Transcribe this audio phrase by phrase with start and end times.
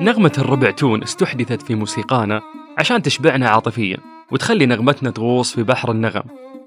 [0.00, 2.42] نغمة الربع تون استحدثت في موسيقانا
[2.78, 3.98] عشان تشبعنا عاطفيا
[4.32, 6.22] وتخلي نغمتنا تغوص في بحر النغم.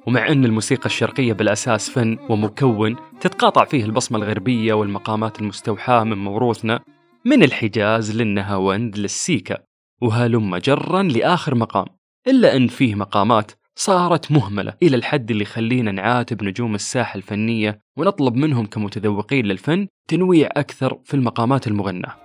[0.08, 6.80] ومع أن الموسيقى الشرقية بالأساس فن ومكون تتقاطع فيه البصمة الغربية والمقامات المستوحاة من موروثنا
[7.26, 9.58] من الحجاز للنهاوند للسيكا
[10.02, 11.86] وهلم جرا لآخر مقام
[12.28, 18.36] إلا أن فيه مقامات صارت مهملة إلى الحد اللي يخلينا نعاتب نجوم الساحة الفنية ونطلب
[18.36, 22.16] منهم كمتذوقين للفن تنويع أكثر في المقامات المغناة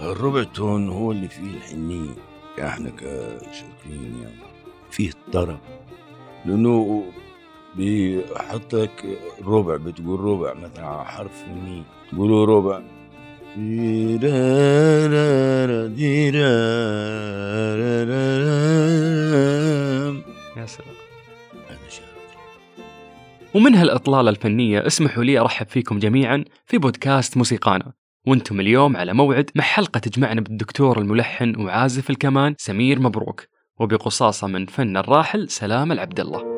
[0.00, 2.10] الربع تون هو اللي فيه الحنية
[2.60, 4.40] إحنا كشرقيين يعني
[4.90, 5.58] فيه الطرب.
[6.46, 7.04] لأنه
[7.76, 9.04] بيحط لك
[9.44, 12.82] ربع بتقول ربع مثلا حرف الميم تقولوا ربع.
[20.56, 20.94] يا سلام.
[23.54, 27.92] ومن هالإطلالة الفنية اسمحوا لي أرحب فيكم جميعا في بودكاست موسيقانا.
[28.26, 33.44] وأنتم اليوم على موعد مع حلقة تجمعنا بالدكتور الملحن وعازف الكمان سمير مبروك.
[33.80, 36.57] وبقصاصة من فن الراحل سلام العبد الله.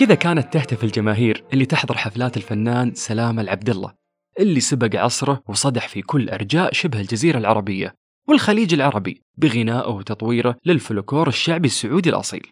[0.00, 3.92] كذا كانت تهتف الجماهير اللي تحضر حفلات الفنان سلام العبد الله
[4.40, 7.94] اللي سبق عصره وصدح في كل أرجاء شبه الجزيرة العربية
[8.28, 12.46] والخليج العربي بغنائه وتطويره للفلكلور الشعبي السعودي الأصيل.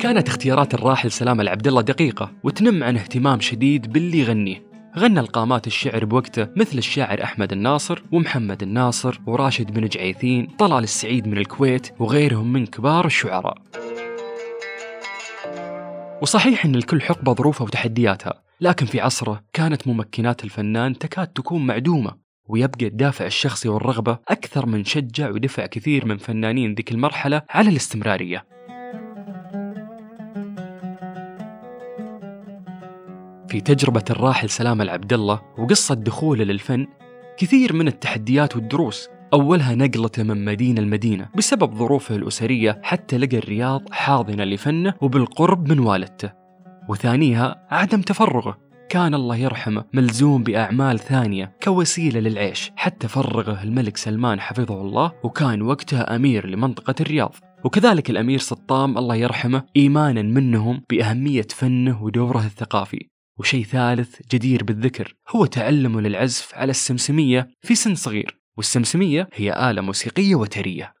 [0.00, 4.62] كانت اختيارات الراحل سلام العبد الله دقيقة وتنم عن اهتمام شديد باللي يغنيه.
[4.98, 11.28] غنى القامات الشعر بوقته مثل الشاعر أحمد الناصر ومحمد الناصر وراشد بن جعيثين طلال السعيد
[11.28, 13.81] من الكويت وغيرهم من كبار الشعراء.
[16.22, 22.16] وصحيح أن الكل حقبة ظروفها وتحدياتها لكن في عصره كانت ممكنات الفنان تكاد تكون معدومة
[22.48, 28.44] ويبقى الدافع الشخصي والرغبة أكثر من شجع ودفع كثير من فنانين ذيك المرحلة على الاستمرارية.
[33.48, 36.86] في تجربة الراحل سلام العبد الله وقصة دخوله للفن
[37.38, 43.92] كثير من التحديات والدروس أولها نقلته من مدينة لمدينة بسبب ظروفه الأسرية حتى لقى الرياض
[43.92, 46.32] حاضنة لفنه وبالقرب من والدته.
[46.88, 48.58] وثانيها عدم تفرغه.
[48.88, 55.62] كان الله يرحمه ملزوم بأعمال ثانية كوسيلة للعيش حتى فرغه الملك سلمان حفظه الله وكان
[55.62, 57.34] وقتها أمير لمنطقة الرياض.
[57.64, 63.08] وكذلك الأمير سطام الله يرحمه إيمانا منهم بأهمية فنه ودوره الثقافي.
[63.38, 68.41] وشيء ثالث جدير بالذكر هو تعلمه للعزف على السمسمية في سن صغير.
[68.56, 70.94] والسمسمية هي آلة موسيقية وترية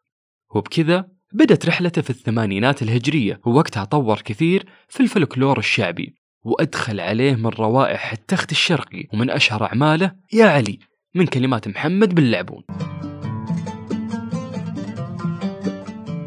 [0.54, 6.14] وبكذا بدت رحلته في الثمانينات الهجرية ووقتها طور كثير في الفلكلور الشعبي
[6.44, 10.78] وأدخل عليه من روائح التخت الشرقي ومن أشهر أعماله يا علي
[11.14, 12.62] من كلمات محمد بن لعبون.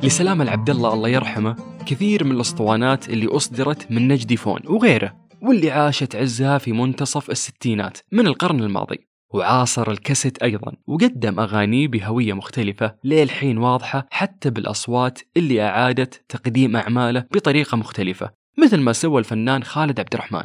[0.04, 1.56] لسلام العبد الله الله يرحمه
[1.86, 7.98] كثير من الأسطوانات اللي أصدرت من نجدي فون وغيره واللي عاشت عزها في منتصف الستينات
[8.12, 9.15] من القرن الماضي.
[9.36, 17.26] وعاصر الكاسيت أيضا وقدم أغانيه بهوية مختلفة للحين واضحة حتى بالأصوات اللي أعادت تقديم أعماله
[17.32, 20.44] بطريقة مختلفة مثل ما سوى الفنان خالد عبد الرحمن.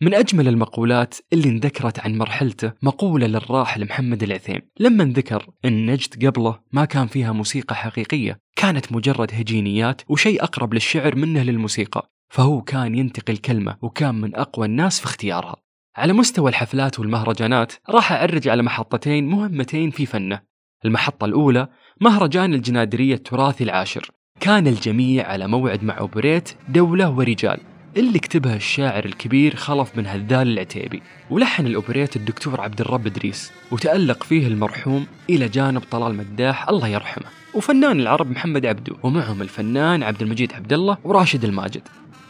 [0.00, 4.60] من أجمل المقولات اللي انذكرت عن مرحلته مقولة للراحل محمد العثيم.
[4.80, 10.74] لما ذكر أن نجد قبله ما كان فيها موسيقى حقيقية كانت مجرد هجينيات وشيء أقرب
[10.74, 15.56] للشعر منه للموسيقى فهو كان ينتقي الكلمة وكان من أقوى الناس في اختيارها.
[15.98, 20.40] على مستوى الحفلات والمهرجانات راح أعرج على محطتين مهمتين في فنه.
[20.84, 21.68] المحطة الأولى
[22.00, 24.10] مهرجان الجنادرية التراثي العاشر.
[24.40, 27.60] كان الجميع على موعد مع أوبريت دولة ورجال
[27.96, 31.02] اللي كتبها الشاعر الكبير خلف بن هذال العتيبي.
[31.30, 37.26] ولحن الأوبريت الدكتور عبد الرب إدريس وتألق فيه المرحوم إلى جانب طلال مداح الله يرحمه.
[37.54, 41.82] وفنان العرب محمد عبده ومعهم الفنان عبد المجيد عبد الله وراشد الماجد.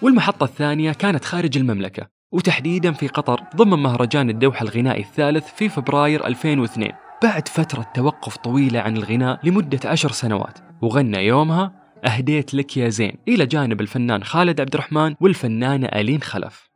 [0.02, 2.17] والمحطة الثانية كانت خارج المملكة.
[2.32, 8.80] وتحديدا في قطر ضمن مهرجان الدوحة الغنائي الثالث في فبراير 2002 بعد فترة توقف طويلة
[8.80, 11.72] عن الغناء لمدة عشر سنوات وغنى يومها
[12.04, 16.68] أهديت لك يا زين إلى جانب الفنان خالد عبد الرحمن والفنانة ألين خلف.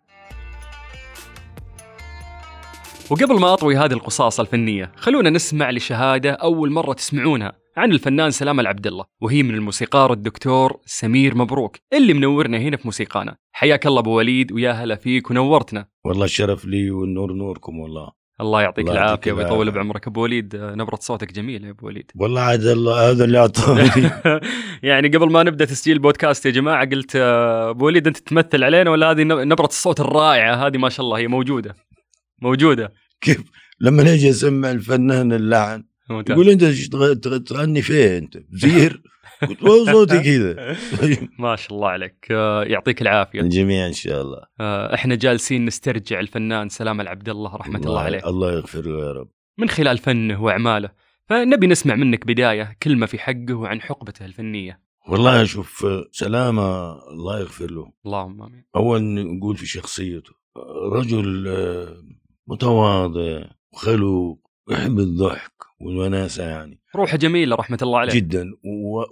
[3.10, 7.61] وقبل ما أطوي هذه القصاصة الفنية خلونا نسمع لشهادة أول مرة تسمعونها.
[7.76, 12.82] عن الفنان سلام العبد الله وهي من الموسيقار الدكتور سمير مبروك اللي منورنا هنا في
[12.84, 13.36] موسيقانا.
[13.52, 15.86] حياك الله أبو وليد ويا هلا فيك ونورتنا.
[16.04, 18.10] والله الشرف لي والنور نوركم والله.
[18.40, 19.44] الله يعطيك الله يعطيك العافية.
[19.44, 19.70] ويطول.
[19.70, 20.06] بعمرك.
[20.06, 22.10] أبو وليد نبرة صوتك جميلة يا أبو وليد.
[22.20, 23.90] والله عاد الله هذا اللي اعطاني
[24.88, 29.10] يعني قبل ما نبدأ تسجيل بودكاست يا جماعة قلت أبو وليد أنت تمثل علينا ولا
[29.10, 31.76] هذه نبرة الصوت الرائعة؟ هذه ما شاء الله هي موجودة.
[32.42, 32.92] موجودة.
[33.20, 33.42] كيف؟
[33.80, 36.36] لما نجي أسمع الفنان اللحن ممتاز.
[36.36, 36.64] يقول أنت
[37.28, 39.02] تغني فين أنت؟ زير.
[39.48, 40.76] قلت هو صوتي كذا.
[41.38, 42.26] ما شاء الله عليك.
[42.30, 43.40] آه، يعطيك العافية.
[43.40, 44.42] الجميع إن شاء الله.
[44.60, 48.28] آه، إحنا جالسين نسترجع الفنان سلام العبد الله رحمة الله عليه.
[48.28, 49.28] الله يغفر له يا رب.
[49.58, 50.90] من خلال فنه وأعماله.
[51.28, 54.80] فنبي نسمع منك بداية كلمة في حقه وعن حقبته الفنية.
[55.08, 57.92] والله شوف سلامة الله يغفر له.
[58.06, 58.64] اللهم آمين.
[58.76, 60.32] أول نقول في شخصيته
[60.92, 61.96] رجل آه،
[62.46, 65.52] متواضع وخلوق ويحب الضحك.
[65.82, 66.80] والوناسة يعني.
[66.96, 68.12] روحه جميلة رحمة الله عليه.
[68.12, 68.50] جدا.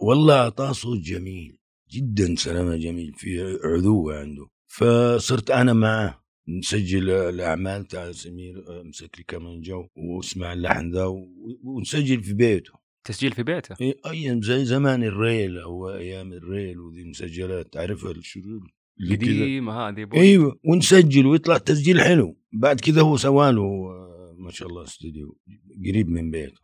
[0.03, 1.57] والله أعطاه صوت جميل.
[1.91, 4.47] جدا سلامة جميل في عذوة عنده.
[4.69, 6.25] فصرت أنا معه.
[6.49, 7.85] نسجل الأعمال.
[7.85, 11.05] تاع سمير آه، مسك لي كمان جو واسمع اللحن ذا
[11.65, 12.73] ونسجل في بيته.
[13.05, 17.73] تسجيل في بيته؟ إيه، أيام زي زمان ال reel أو أيام ال reel وذي مسجلات.
[17.73, 18.73] تعرفها الشرور
[19.11, 22.37] قديمة هذه أيوه ونسجل ويطلع تسجيل حلو.
[22.53, 23.63] بعد كذا هو سواله
[24.41, 25.39] ما شاء الله استوديو
[25.89, 26.61] قريب من بيته.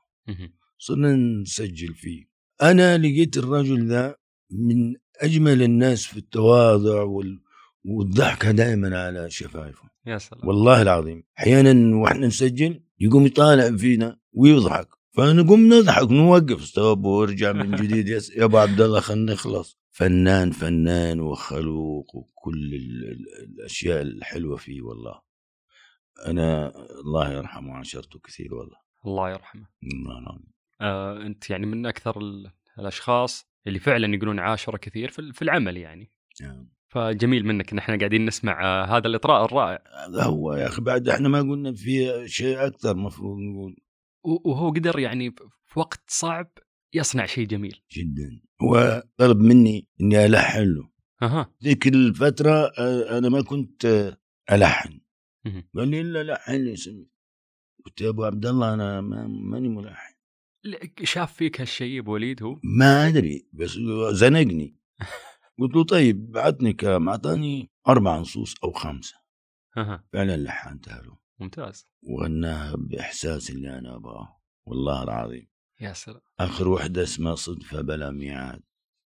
[0.79, 2.25] صرنا نسجل فيه.
[2.63, 4.17] أنا لقيت الرجل ذا
[4.51, 7.41] من أجمل الناس في التواضع وال...
[7.85, 10.49] والضحكه دائما على شفايفه يا سلام.
[10.49, 11.23] والله العظيم.
[11.39, 14.89] أحيانا وإحنا نسجل يقوم يطالع فينا ويضحك.
[15.13, 18.09] فنقوم نضحك نوقف stop وارجع من جديد.
[18.09, 19.79] يا أبو عبد الله خلينا نخلص.
[19.91, 25.26] فنان فنان وخلوق وكل ال- ال- الأشياء الحلوة فيه والله.
[26.27, 28.77] أنا الله يرحمه عاشرته كثير والله.
[29.07, 29.67] الله يرحمه.
[29.95, 35.19] الله العظيم آه أنت يعني من أكثر ال- الأشخاص اللي فعلا يقولون عاشرة كثير في,
[35.19, 36.13] ال- في العمل يعني.
[36.43, 36.69] نعم.
[36.89, 39.83] فجميل منك إن إحنا قاعدين نسمع آه هذا الإطراء الرائع.
[40.09, 43.77] هذا هو يا أخي بعد إحنا ما قلنا في شيء أكثر مفروض نقول.
[44.45, 45.35] وهو قدر يعني
[45.67, 46.51] في وقت صعب
[46.95, 47.81] يصنع شيء جميل.
[47.93, 48.41] جدا.
[48.63, 50.91] هو طلب مني إني ألحن له.
[51.23, 51.55] أها.
[51.65, 54.17] ذيك الفترة آه، أنا ما كنت آه،
[54.51, 55.01] مهم.
[55.75, 57.07] قال لي إلا لحن لي سمي
[57.85, 60.17] قلت يا أبو عبد الله ما ماني ملحن
[61.05, 63.79] شاف فيك هالشيء أبو وليد هو؟ ما أدري بس
[64.13, 64.77] زنقني.
[65.59, 69.17] قلت له طيب بعتني كم أعطاني أربع نصوص أو خمسة.
[69.77, 71.19] أها فعلا لحنتها له.
[71.39, 71.89] ممتاز.
[72.03, 75.49] وغناها بإحساس اللي أنا أبغاه والله العظيم.
[75.81, 76.21] يا سلام.
[76.41, 78.63] آخر وحدة اسمها صدفة بلا ميعاد.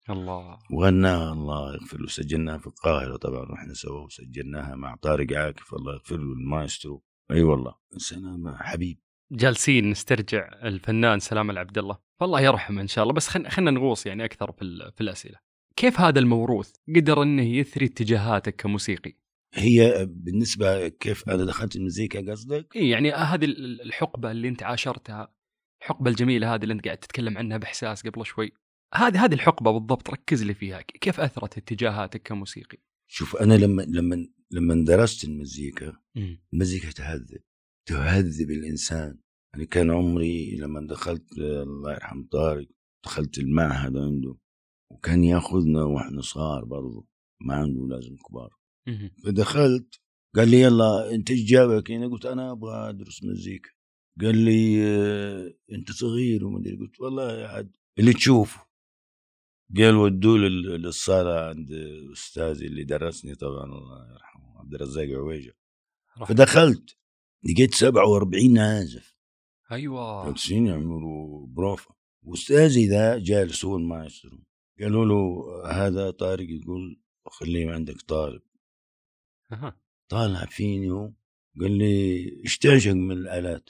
[0.10, 0.60] الله.
[0.72, 1.34] وغناها.
[1.34, 2.08] الله يغفر له.
[2.08, 5.74] سجلناها في القاهرة طبعا رحنا سوا وسجلناها مع طارق عاكف.
[5.74, 7.04] الله يغفر له المايسترو.
[7.32, 7.76] أي والله.
[7.94, 9.00] انسان حبيب.
[9.32, 13.14] جالسين نسترجع الفنان سلام العبد الله فالله يرحمه إن شاء الله.
[13.14, 15.40] بس خلينا خلينا نغوص يعني أكثر في, ال- في الأسئلة.
[15.76, 19.14] كيف هذا الموروث قدر إنه يثري اتجاهاتك كموسيقي؟
[19.54, 25.34] هي بالنسبة كيف أنا دخلت المزيكا قصدك؟ إيه يعني هذه ال- الحقبة اللي أنت عاشرتها
[25.82, 28.52] الحقبة الجميلة هذه اللي أنت قاعد تتكلم عنها بإحساس قبل شوي.
[28.94, 30.82] هذه هذه الحقبة بالضبط ركز لي فيها.
[30.82, 32.78] كيف أثرت اتجاهاتك كموسيقي؟
[33.10, 35.98] شوف أنا لما لما لما درست المزيكا
[36.54, 37.42] المزيكا تهذب
[37.88, 39.20] تهذب الإنسان.
[39.54, 42.68] يعني كان عمري لما دخلت الله يرحم طارق
[43.06, 44.38] دخلت المعهد عنده
[44.92, 47.08] وكان ياخذنا وإحنا صغار برضه
[47.42, 48.58] ما عنده لازم كبار.
[49.24, 50.00] فدخلت
[50.36, 53.70] قال لي يلا أنت إيش جابك؟ هنا؟ قلت أنا أبغى أدرس مزيكا.
[54.22, 56.78] قال لي آه، أنت صغير وما أدري.
[56.78, 57.76] قلت والله يا عاد.
[58.00, 58.67] اللي تشوفه.
[59.78, 61.72] قال ودوه لل- للصالة عند
[62.14, 65.54] أستاذي اللي درسني طبعا الله يرحمه عبد الرزاق عويجة.
[66.28, 66.98] فدخلت
[67.44, 69.16] لقيت 47 عازف
[69.72, 70.26] أيوه.
[70.26, 74.40] جالسين يعملوا بروفا واستاذي ذا جالس هو المايسترو.
[74.80, 78.42] قالوا له هذا طارق يقول خليه عندك طالب.
[80.10, 81.12] طالع فيني هو
[81.62, 83.70] قال لي إيش تعشق من الآلات؟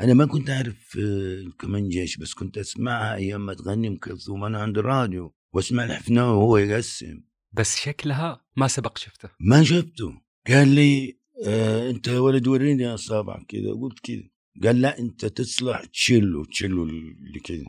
[0.00, 4.62] أنا ما كنت أعرف آه، الكمانجيش بس كنت أسمعها أيام ما تغني أم كلثوم أنا
[4.62, 7.20] عند الراديو وأسمع الحفناوي وهو يقسم
[7.52, 9.28] بس شكلها ما سبق شفته.
[9.40, 10.20] ما شفته.
[10.48, 13.72] قال لي آه أنت يا ولد وريني اصابعك كذا.
[13.72, 14.22] قلت كذا.
[14.62, 17.64] قال لا أنت تصلح تشيله تشيله اللي كذا.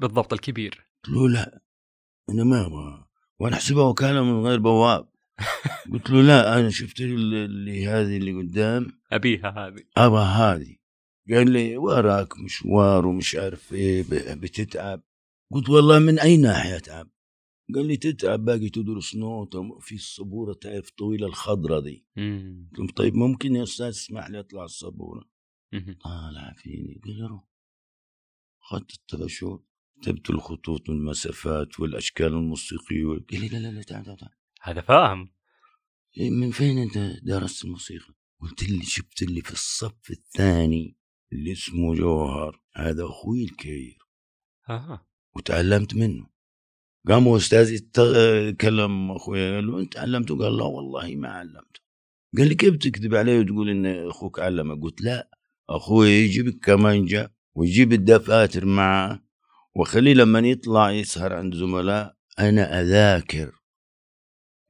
[0.00, 0.86] بالضبط الكبير.
[1.04, 1.62] قلت له لا.
[2.30, 3.04] أنا ما أبغى.
[3.38, 5.08] وأنا أحسبها وكالة من غير بواب.
[5.92, 8.86] قلت له لا أنا شفت اللي هذه اللي قدام.
[9.12, 9.82] أبيها هذه.
[9.96, 10.77] أبغى هذه.
[11.30, 14.04] قال لي وراك مشوار ومش عارف إيه
[14.34, 15.02] بتتعب.
[15.52, 17.10] قلت والله من أي ناحية أتعب؟
[17.74, 22.06] قال لي تتعب باقي تدرس نوتة في الصبوره تعرف طويله الخضرة دي.
[22.78, 25.24] قلت طيب ممكن يا أستاذ تسمح لي أطلع الصبوره.
[26.04, 27.44] طالع فيني قال لي روح.
[28.62, 29.64] أخذت الطباشور
[30.02, 34.32] كتبت الخطوط والمسافات والأشكال الموسيقية قال لي لا لا لا تعال تعال تعال.
[34.62, 35.32] هذا فاهم.
[36.18, 40.97] إيه، من فين أنت درست الموسيقى؟ قلت لي شفت اللي في الصف الثاني.
[41.32, 43.98] اللي اسمه جوهر هذا أخوي الكبير.
[44.70, 45.06] أها.
[45.36, 46.26] وتعلمت منه.
[47.08, 47.78] قام أستاذي
[48.52, 51.80] كلم أخوي قال له أنت علمته؟ قال لا والله ما علمته.
[52.38, 55.30] قال لي كيف تكذب علي وتقول إن أخوك علمك قلت لا
[55.70, 59.22] أخوي يجيب الكمانجة ويجيب الدفاتر معه
[59.76, 63.52] واخليه لما يطلع يسهر عند زملاء أنا أذاكر.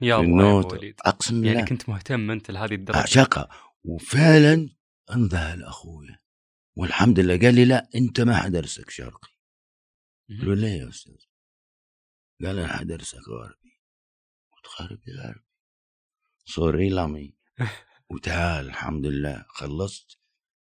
[0.00, 0.94] يا الله يا وليد.
[1.04, 1.52] أقسم بالله.
[1.54, 2.98] يعني كنت مهتم أنت لهذه الدرجة.
[2.98, 3.48] أعشقها.
[3.84, 4.68] وفعلا
[5.14, 6.06] انذهل أخوي
[6.78, 7.38] والحمد لله.
[7.38, 9.28] قال لي لا انت ما حدرسك شرقي.
[10.30, 10.54] قلت له.
[10.54, 11.14] ليه يا أستاذ؟
[12.44, 13.80] قال أنا حدرسك غربي.
[14.52, 15.44] قلت غربي غربي.
[16.44, 17.34] صولا مي.
[18.10, 19.44] وتعال الحمد لله.
[19.48, 20.18] خلصت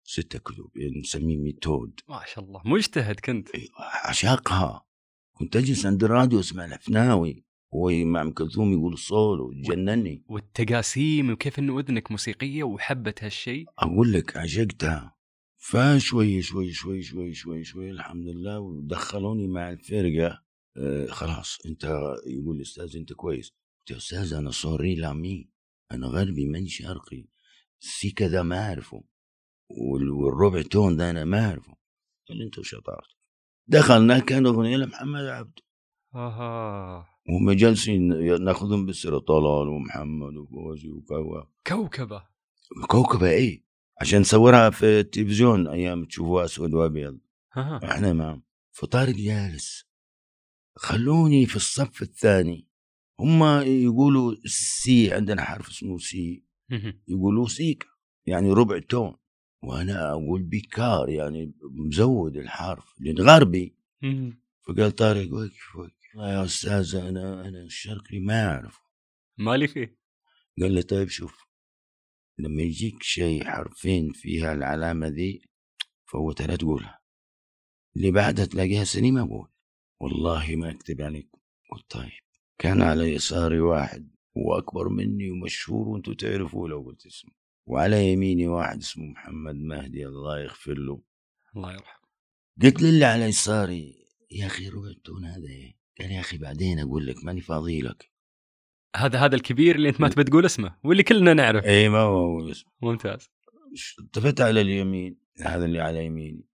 [0.04, 2.62] ستة كتب يعني نسميه method ما شاء الله.
[2.64, 3.48] مجتهد كنت.
[4.04, 4.86] عشاقها.
[5.32, 11.58] كنت أجلس عند الراديو أسمع الحفناوي هو مع ام كلثوم يقول الصولو وتجنني والتقاسيم وكيف
[11.58, 13.66] انه أذنك موسيقية وحبت هالشيء.
[13.78, 15.17] أقول لك عشقتها.
[15.60, 20.42] فشوي شوي شوي شوي شوي شوي الحمد لله ودخلوني مع الفرقه
[20.76, 21.84] آه خلاص انت
[22.26, 23.48] يقول لي أستاذ انت كويس.
[23.50, 25.50] قلت يا أستاذ أنا سوري لامي
[25.92, 27.26] أنا غربي ماني شرقي.
[27.82, 29.04] السيكا ما أعرفه.
[29.70, 31.74] وال- والربع تون ده أنا ما أعرفه.
[32.28, 33.18] قال أنت وشطارتك
[33.66, 35.62] دخلنا كان أغنية لمحمد عبده
[36.14, 37.06] أها.
[37.28, 38.08] وهم جالسين
[38.44, 42.22] ناخذهم بالسيره طلال ومحمد وفوزي وكوا كوكبة.
[42.88, 43.67] كوكبة إيه.
[44.00, 47.18] عشان نصورها في التلفزيون أيام تشوفوها أسود وأبيض.
[47.56, 49.88] إحنا معهم فطارق جالس
[50.76, 52.68] خلوني في الصف الثاني.
[53.20, 56.44] هم يقولوا سي عندنا حرف اسمه سي.
[57.08, 57.86] يقولوا سيكا
[58.26, 59.16] يعني ربع تون.
[59.62, 63.76] وأنا أقول بيكار يعني مزود الحرف لأن غربي.
[64.66, 66.14] فقال طارق وقف وقف.
[66.14, 68.80] يا أستاذ أنا أنا الشرقي ما أعرفه.
[69.38, 69.98] مالي فيه؟
[70.60, 71.47] قال لي طيب شوف.
[72.38, 75.42] لما يجيك شيء حرفين فيها العلامة ذي
[76.04, 76.98] فوتها لا تقولها.
[77.96, 79.48] اللي بعدها تلاقيها سليمة قول
[80.00, 81.30] والله ما أكتب عليك.
[81.72, 82.10] قلت طيب.
[82.58, 87.32] كان على يساري واحد هو أكبر مني ومشهور وأنتوا تعرفوه لو قلت اسمه.
[87.66, 91.02] وعلى يميني واحد اسمه محمد مهدي الله يغفر له.
[91.56, 92.08] الله يرحمه.
[92.62, 93.94] قلت للي على يساري
[94.30, 98.10] يا أخي رويتون هذا إيه؟ قال يا أخي بعدين أقول لك ماني فاضي لك.
[98.96, 101.64] هذا هذا الكبير اللي أنت ما تبي تقول اسمه واللي كلنا نعرف.
[101.64, 103.30] إيه ما هو اسمه ممتاز.
[103.98, 105.20] التفت على اليمين.
[105.40, 106.46] هذا اللي على يميني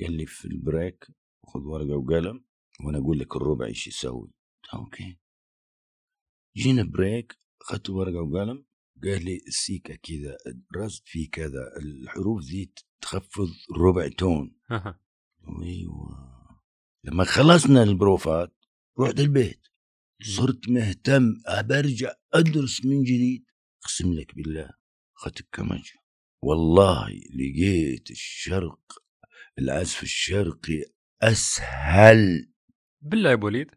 [0.00, 1.06] قال لي في ال break
[1.46, 2.44] خذ ورقة وقلم
[2.84, 4.30] وأنا أقول لك الربع إيش يسوي.
[4.74, 5.18] okay.
[6.56, 8.64] جينا break أخذت ورقة وقلم
[9.04, 10.36] قال لي السيكه كذا
[10.70, 13.48] الرصد فيه كذا الحروف ذي تخفض
[13.78, 14.56] ربع تون.
[15.62, 16.32] أيوه.
[17.04, 18.54] لما خلصنا البروفات
[19.00, 19.60] رحت البيت.
[20.22, 23.44] صرت مهتم برجع أدرس من جديد.
[23.84, 24.70] أقسم لك بالله
[25.16, 25.92] اخذت الكمانجه
[26.42, 28.80] والله لقيت الشرق
[29.58, 30.84] العزف الشرقي
[31.22, 32.48] أسهل.
[33.00, 33.70] بالله يا أبو وليد.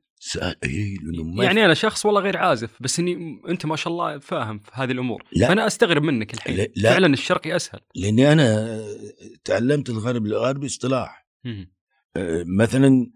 [0.64, 4.60] لأنه ما يعني أنا شخص والله غير عازف بس إني أنت ما شاء الله فاهم
[4.60, 5.24] في هذه الأمور.
[5.32, 5.48] لا.
[5.48, 6.56] فأنا أستغرب منك الحين.
[6.58, 6.90] لا- لا.
[6.90, 7.80] فعلا الشرقي أسهل.
[7.96, 8.80] لأني أنا
[9.44, 11.28] تعلمت الغرب الغربي اصطلاح.
[11.46, 13.08] آه، مثلا آه،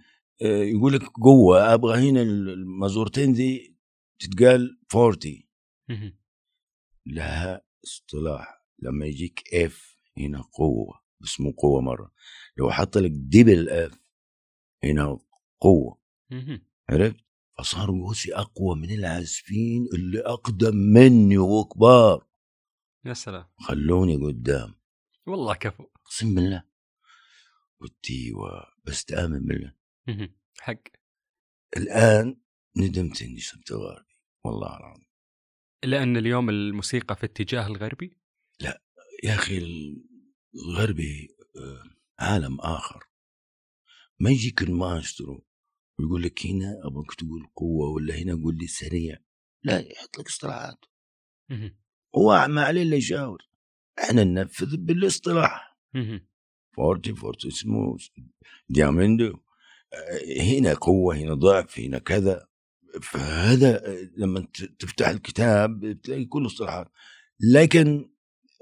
[0.42, 3.76] يقول لك قوة أبغى هنا المازورتين ذي
[4.20, 5.44] تتقال 40
[5.90, 6.18] مهم.
[7.06, 12.12] لها اصطلاح لما يجيك F هنا قوة بس مو قوة مرة.
[12.58, 14.00] لو حط لك double F
[14.84, 15.20] هنا
[15.60, 16.02] قوة.
[16.32, 16.66] مهم.
[16.90, 17.16] عرفت؟
[17.58, 22.28] فصار قوسي أقوى من العازفين اللي أقدم مني وكبار.
[23.06, 23.46] يا سلام.
[23.58, 24.76] خلوني قدام.
[25.28, 25.84] والله كفو.
[25.84, 26.64] أقسم بالله.
[27.82, 29.79] قلت إيوه بس تآمن بالله.
[30.60, 30.82] حق.
[31.78, 32.42] الآن
[32.78, 35.10] ندمت إني صرت غربي والله العظيم.
[35.84, 38.18] لأن اليوم الموسيقى في اتجاه الغربي؟
[39.24, 39.58] يا أخي
[40.56, 41.84] الغربي آه،
[42.20, 43.04] عالم آخر.
[44.20, 45.46] ما يجيك الماسترو
[46.00, 49.18] ويقول لك هنا أبغاك تقول قوة ولا هنا قول لي سريع.
[49.64, 50.86] لا يحط لك اصطلاحات.
[52.16, 53.50] هو ما عليه إلا يشاور.
[54.00, 55.78] إحنا ننفذ بالاصطلاح.
[56.76, 58.08] forte forte smooth.
[58.70, 59.40] diminuendo
[60.40, 62.48] هنا قوة هنا ضعف هنا كذا.
[63.02, 64.48] فهذا آه، لما
[64.80, 66.88] تفتح الكتاب تلاقي كل اصطلاحات
[67.54, 68.10] لكن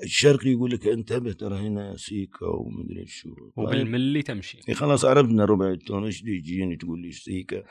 [0.03, 3.29] الشرقي يقول لك انتبه ترى هنا سيكا ومدري شو.
[3.55, 4.59] وبالملي تمشي.
[4.69, 7.63] إيه خلاص عرفنا ربع التون إيش يجيني تقول لي سيكا؟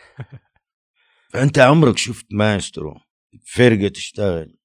[1.33, 2.95] فأنت عمرك شفت مايسترو
[3.45, 4.57] فرقه تشتغل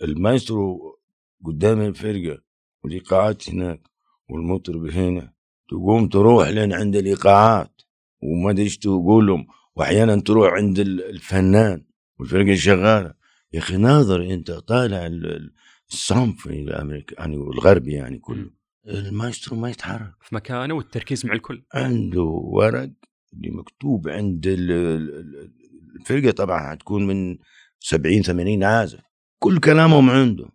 [0.00, 0.98] والمايسترو
[1.44, 2.42] قدام الفرقه
[2.84, 3.88] والإيقاعات هناك
[4.28, 5.32] والمطرب هنا
[5.68, 7.80] تقوم تروح لين عند الإيقاعات
[8.22, 9.46] وما أدري إيش تقولهم
[9.76, 11.84] واحيانا تروح عند ال- الفنان
[12.18, 13.14] والفرقة شغالة.
[13.52, 15.52] يا أخي ناظر أنت طالع ال- ال-
[15.90, 18.50] الصنف الأمريكي يعني الغربي يعني كله.
[18.88, 20.12] المايسترو ما يتحرك.
[20.20, 21.64] في مكانه والتركيز مع الكل.
[21.74, 22.90] عنده ورق
[23.32, 25.52] اللي مكتوب عند ال- ال- ال-
[26.00, 27.38] الفرقة طبعا هتكون من
[27.80, 29.00] 70 80 عازف.
[29.38, 30.48] كل كلامهم عنده.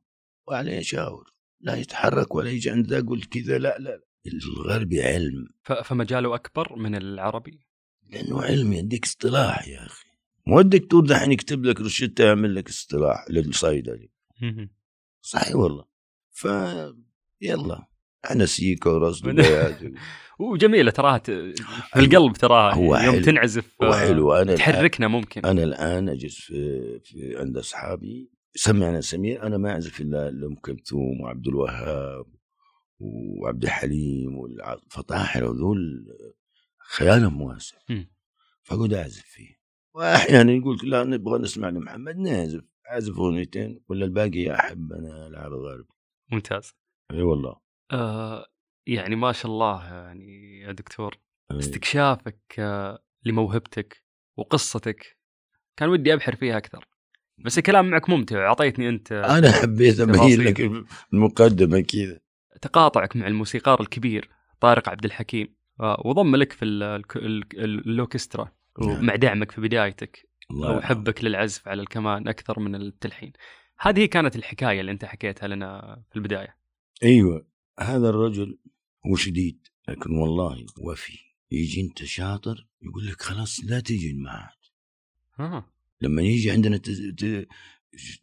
[0.48, 4.00] وعليه يشاور لا يتحرك ولا يجي عند ذا يقول كذا لا لا.
[4.28, 5.48] الغربي علم.
[5.84, 7.60] فمجاله أكبر من العربي؟
[8.10, 10.06] لأنه علم يديك اصطلاح يا أخي.
[10.48, 14.10] مو تقول دحين يكتب لك روشته يعمل لك اصطلاح للصيدلي
[15.22, 15.86] صحيح والله.
[16.32, 16.48] ف
[17.42, 17.88] يلا.
[18.26, 19.24] إحنا سيكا وراس
[20.40, 21.18] وجميله تراها.
[21.18, 22.74] ت- في القلب تراها.
[22.76, 23.24] هو يوم حلو.
[23.24, 25.46] تنعزف آه، وحلو أنا تحركنا ممكن.
[25.46, 28.30] أنا الآن أجلس في, في عند أصحابي.
[28.56, 29.44] سمعنا سمير.
[29.44, 32.26] أنا ما أعزف إلا لأم كلثوم وعبد الوهاب
[33.04, 36.08] وعبد الحليم والفطاحل وذول
[36.80, 38.10] خيالهم واسع مم.
[38.64, 39.64] فاقعد اعزف فيه.
[39.96, 42.64] واحيانا يقول لا نبغى نسمع لمحمد نعزف.
[42.90, 45.94] أعزف أغنيتين ولا الباقي أحب أنا العب الغربي
[46.32, 46.74] ممتاز.
[47.12, 47.56] إي والله.
[47.92, 48.46] آه
[48.88, 51.18] يعني ما شاء الله يعني يا دكتور.
[51.52, 51.60] إي.
[51.60, 54.04] استكشافك آه لموهبتك
[54.38, 55.18] وقصتك
[55.78, 56.88] كان ودي أبحر فيها أكثر.
[57.46, 60.42] بس الكلام معك ممتع أعطيتني أنت أنا حبيت أبين.
[60.42, 62.20] لك المقدمة كذا.
[62.62, 64.30] تقاطعك مع الموسيقار الكبير
[64.60, 65.56] طارق عبد الحكيم.
[65.80, 68.90] آه، وضم لك في ال- ال- ال- اللوكسترا نعم.
[69.00, 70.30] ومع دعمك في بدايتك.
[70.50, 73.34] وحبك للعزف على الكمان أكثر من التلحين.
[73.80, 76.58] هذه كانت الحكاية اللي أنت حكيتها لنا في البداية.
[77.04, 77.48] أيوه.
[77.80, 78.58] هذا الرجل
[79.08, 81.20] هو شديد لكن والله وفي.
[81.52, 84.58] يجي أنت شاطر يقول لك خلاص لا تجي المعهد
[85.40, 85.70] ها
[86.02, 86.78] لما يجي عندنا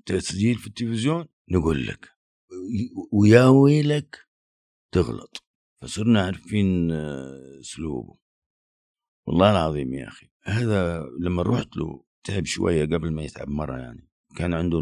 [0.07, 2.09] تسجيل في التلفزيون نقول لك
[3.13, 4.29] ويا ويلك
[4.93, 5.45] تغلط.
[5.83, 8.19] فصرنا عارفين آه، أسلوبه.
[9.27, 14.09] والله العظيم يا أخي هذا لما رحت له تعب شوية قبل ما يتعب مرة يعني
[14.37, 14.81] كان عنده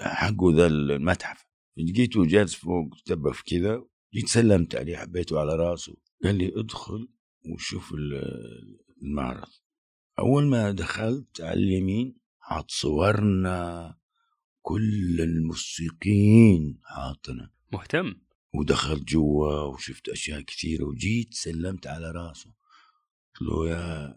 [0.00, 1.44] حقه ذا المتحف.
[1.76, 5.94] لقيته جالس فوق تبف كذا جيت سلمت عليه حبيته على رأسه.
[6.24, 7.08] قال لي ادخل
[7.52, 9.48] وشوف ال- المعرض.
[10.18, 13.97] أول ما دخلت على اليمين حاط صورنا
[14.68, 17.50] كل الموسيقيين حاطنا.
[17.72, 18.14] مهتم.
[18.54, 22.54] ودخلت جوا وشفت أشياء كثيرة وجيت سلمت على راسه.
[23.34, 24.14] قلت له يا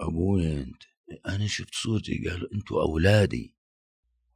[0.00, 0.82] ابويا أنت
[1.26, 2.28] أنا شفت صورتي.
[2.28, 3.54] قال أنتوا أولادي.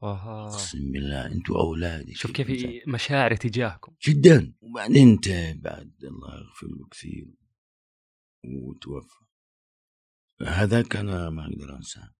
[0.02, 2.14] أقسم بالله أنتوا أولادي.
[2.14, 3.94] شوف كيف مشاعري تجاهكم.
[4.06, 4.54] جدا.
[4.60, 5.28] وبعدين انت
[5.62, 7.26] بعد الله يغفر له كثير.
[8.44, 9.24] وتوفى.
[10.42, 12.14] هذاك أنا ما أقدر أنساه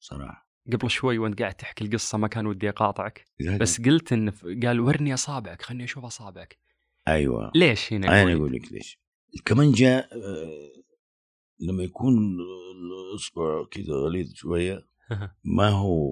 [0.00, 0.47] صراحة.
[0.72, 3.24] قبل شوي وانت قاعد تحكي القصة ما كان ودي أقاطعك
[3.60, 4.30] بس قلت إن
[4.64, 6.58] قال ورني أصابعك خلني أشوف أصابعك.
[7.08, 7.50] أيوه.
[7.54, 8.98] ليش هنا أنا؟ أقول لك ليش.
[9.44, 10.72] كمان جاء آه،
[11.60, 12.36] لما يكون
[13.12, 14.86] الأصبع كذا غليظ شوية
[15.44, 16.10] ما هو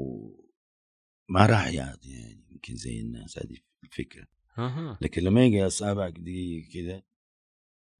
[1.28, 4.26] ما راح يعطي يعني يمكن زي الناس هذه الفكرة.
[5.00, 7.02] لكن لما يجي أصابعك دقيقه كذا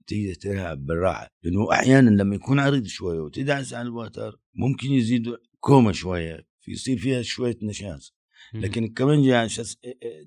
[0.07, 1.29] تقدر تلعب بالراحة.
[1.43, 7.23] لأنه أحيانا لما يكون عريض شوية وتدعس على الوتر ممكن يزيد كومة شوية يصير فيها
[7.23, 8.15] شوية نشاز.
[8.55, 9.65] لكن كمان جاء عشان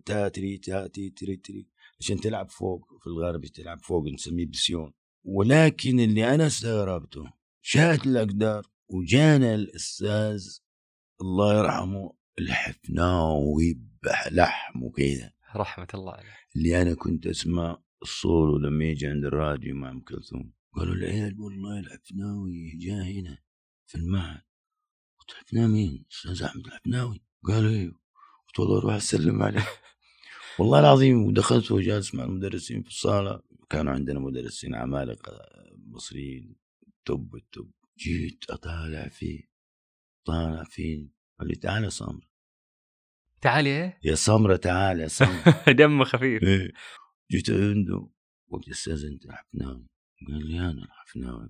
[0.05, 1.67] تاتري تاتي تري تري
[1.99, 4.93] عشان تلعب فوق في الغربي تلعب فوق نسميه بسيون.
[5.23, 7.23] ولكن اللي أنا استغربته
[7.61, 10.57] شاءت الأقدار وجانا الأستاذ
[11.21, 16.29] الله يرحمه الحفناوي بلحم وكذا رحمة الله عليه.
[16.55, 20.53] اللي أنا كنت أسمع الصولو لما يجي عند الراديو مع أم كلثوم.
[20.73, 23.37] قالوا العيال والله الحفناوي جاء هنا
[23.85, 24.41] في المعهد؟
[25.29, 27.21] قلت الحفناوي مين؟ أستاذ أحمد الحفناوي.
[27.43, 27.99] قالوا أيوه
[28.47, 29.67] قلت والله أروح أسلم عليه.
[30.59, 33.41] والله العظيم ودخلت وجالس مع المدرسين في الصالة.
[33.69, 35.39] كانوا عندنا مدرسين عمالقة
[35.87, 36.55] مصريين
[37.05, 39.41] توب التوب جيت أطالع فيه.
[40.25, 41.07] طالع فيه.
[41.39, 42.29] قال لي تعال يا سمرة.
[43.41, 45.63] تعال إيه؟ يا سمرة تعال يا سمرة.
[45.79, 46.43] دمه خفيف.
[46.43, 46.71] إيه.
[47.31, 48.09] جيت عنده.
[48.51, 49.87] قلت يا أستاذ أنت الحفناوي.
[50.27, 51.49] قال لي أنا الحفناوي.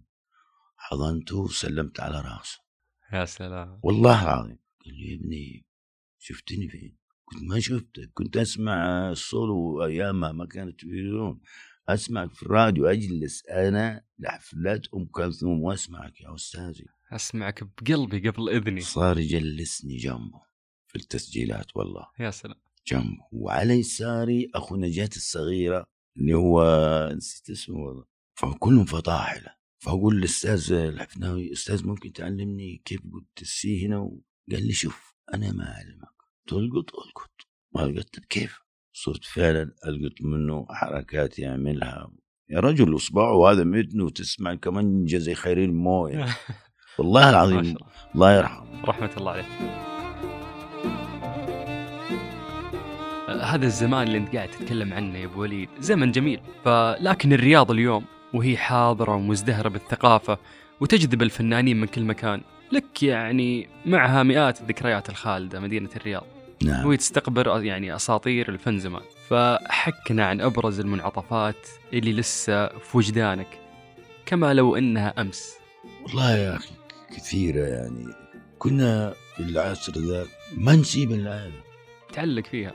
[0.78, 2.68] حضنته وسلمت على رأسه.
[3.13, 3.80] يا سلام.
[3.84, 4.60] والله العظيم.
[4.86, 5.65] قال لي يا ابني
[6.19, 11.41] شفتني فين؟ كنت ما شفتك كنت أسمع الصولو ايامها ما كانت تلفزيون
[11.89, 16.86] أسمع في الراديو أجلس أنا لحفلات أم كلثوم وأسمعك يا أستاذي.
[17.12, 18.82] أسمعك بقلبي قبل إذني.
[18.82, 20.41] صار يجلسني جنبه
[20.88, 22.06] في التسجيلات والله.
[22.19, 22.62] يا سلام.
[22.88, 23.28] جنبه.
[23.32, 25.86] وعلى يساري اخو نجاة الصغيرة
[26.17, 26.63] اللي هو
[27.13, 28.06] نسيت اسمه والله.
[28.36, 29.59] فكلهم فطاحلة.
[29.80, 33.98] فاقول للأستاذ الحفناوي أستاذ ممكن تعلمني كيف قلت السي هنا؟
[34.52, 36.10] قال لي شوف أنا ما أعلمك.
[36.48, 37.32] تلقط القط
[37.76, 38.60] ما لقطت كيف؟
[38.94, 42.12] صرت فعلا ألقط منه حركات يعملها.
[42.50, 46.26] يا رجل اصبعه هذا متن وتسمع كمان زي خير الموية.
[47.00, 47.76] والله العظيم
[48.15, 48.86] الله يرحمه.
[48.86, 49.46] رحمة الله عليه.
[53.44, 56.39] هذا الزمان اللي أنت قاعد تتكلم عنه يا أبو وليد زمن جميل.
[56.65, 60.38] فلكن الرياض اليوم وهي حاضرة ومزدهرة بالثقافة
[60.80, 62.42] وتجذب الفنانين من كل مكان.
[62.72, 66.26] لك يعني معها مئات الذكريات الخالدة مدينة الرياض.
[66.63, 66.86] نعم.
[66.86, 69.02] وهي تستقبل يعني أساطير الفن زمان.
[69.30, 73.60] فحكنا عن أبرز المنعطفات اللي لسه في وجدانك
[74.26, 75.54] كما لو إنها أمس.
[76.04, 76.72] والله يا أخي
[77.15, 78.06] كثيرة يعني.
[78.60, 81.62] كنا في العصر ذاك ما نسيب العالم.
[82.13, 82.74] تعلق فيها.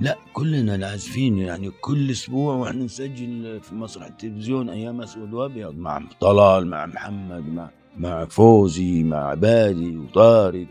[0.00, 6.02] لا كلنا العازفين يعني كل أسبوع وإحنا نسجل في مسرح التلفزيون أيام أسود وأبيض مع
[6.20, 10.66] طلال مع محمد مع مع فوزي مع عبادي وطارق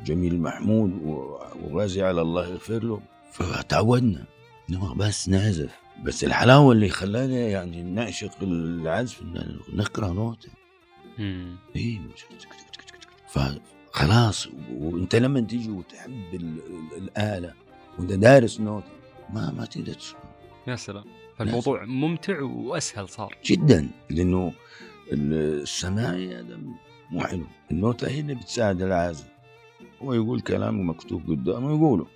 [0.00, 1.02] وجميل محمود
[1.64, 3.00] وغازي على الله يغفر له.
[3.32, 4.24] فتعودنا
[4.70, 5.70] نبغى بس نعزف.
[6.04, 9.22] بس الحلاوة اللي خلانا يعني نعشق العزف
[9.74, 10.48] نقرأ نوتة.
[11.18, 11.56] مم.
[11.76, 12.00] إيه
[13.28, 17.52] فخلاص وإنت لما تيجي وتحب ال- ال- الآلة
[17.98, 18.92] وانت دارس نوته
[19.30, 20.20] ما ما تقدر تسمع
[20.66, 21.04] يا سلام.
[21.36, 23.36] فالموضوع ممتع وأسهل صار.
[23.44, 24.52] جدا لأنه
[25.12, 26.58] السماعي هذا
[27.10, 27.46] مو حلو.
[27.70, 29.28] النوتة هي اللي بتساعد العازف.
[30.02, 32.06] هو يقول كلام مكتوب قدامه يقوله.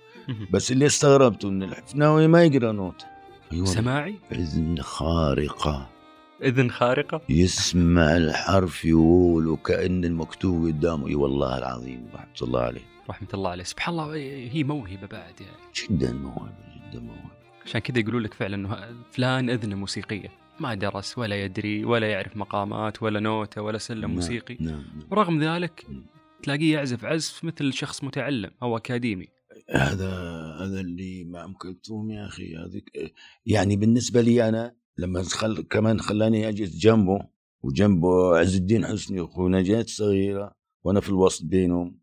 [0.51, 3.05] بس اللي استغربته إن الحفناوي ما يقرأ نوتة.
[3.53, 3.65] أيوة.
[3.65, 5.89] سماعي؟ إذن خارقة.
[6.45, 11.07] إذن خارقة؟ يسمع الحرف يقول وكأن المكتوب قدامه.
[11.07, 12.81] إي والله العظيم رحمة الله عليه.
[13.09, 13.63] رحمة الله عليه.
[13.63, 14.15] سبحان الله
[14.51, 15.57] هي موهبة بعد يعني.
[15.75, 17.35] جدا موهبة جدا موهبة.
[17.65, 18.77] عشان كذا يقولوا لك فعلا إنه
[19.11, 20.29] فلان اذنه موسيقية.
[20.59, 24.57] ما درس ولا يدري ولا يعرف مقامات ولا نوتة ولا سلم نعم، موسيقي.
[24.59, 25.07] نعم نعم.
[25.11, 26.05] ورغم ذلك مم.
[26.43, 29.27] تلاقيه يعزف عزف مثل شخص متعلم أو أكاديمي.
[29.69, 30.09] هذا
[30.61, 32.55] هذا اللي مع ام كلثوم يا أخي.
[32.55, 33.13] هذيك
[33.45, 37.19] يعني بالنسبة لي أنا لما خل كمان خلاني أجلس جنبه
[37.63, 41.99] وجنبه عز الدين حسني واخو نجاة صغيرة وأنا في الوسط بينهم.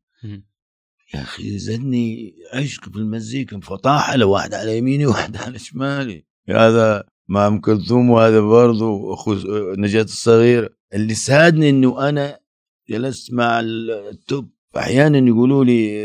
[1.14, 7.04] يا أخي زدني عشق في المزيكا فطاح له واحد على يميني وواحد على شمالي هذا
[7.28, 9.34] مع ام كلثوم وهذا برضه أخو
[9.78, 12.40] نجاة الصغيره اللي ساعدني إنه أنا
[12.88, 15.98] جلست مع التوب أحيانا يقولوا لي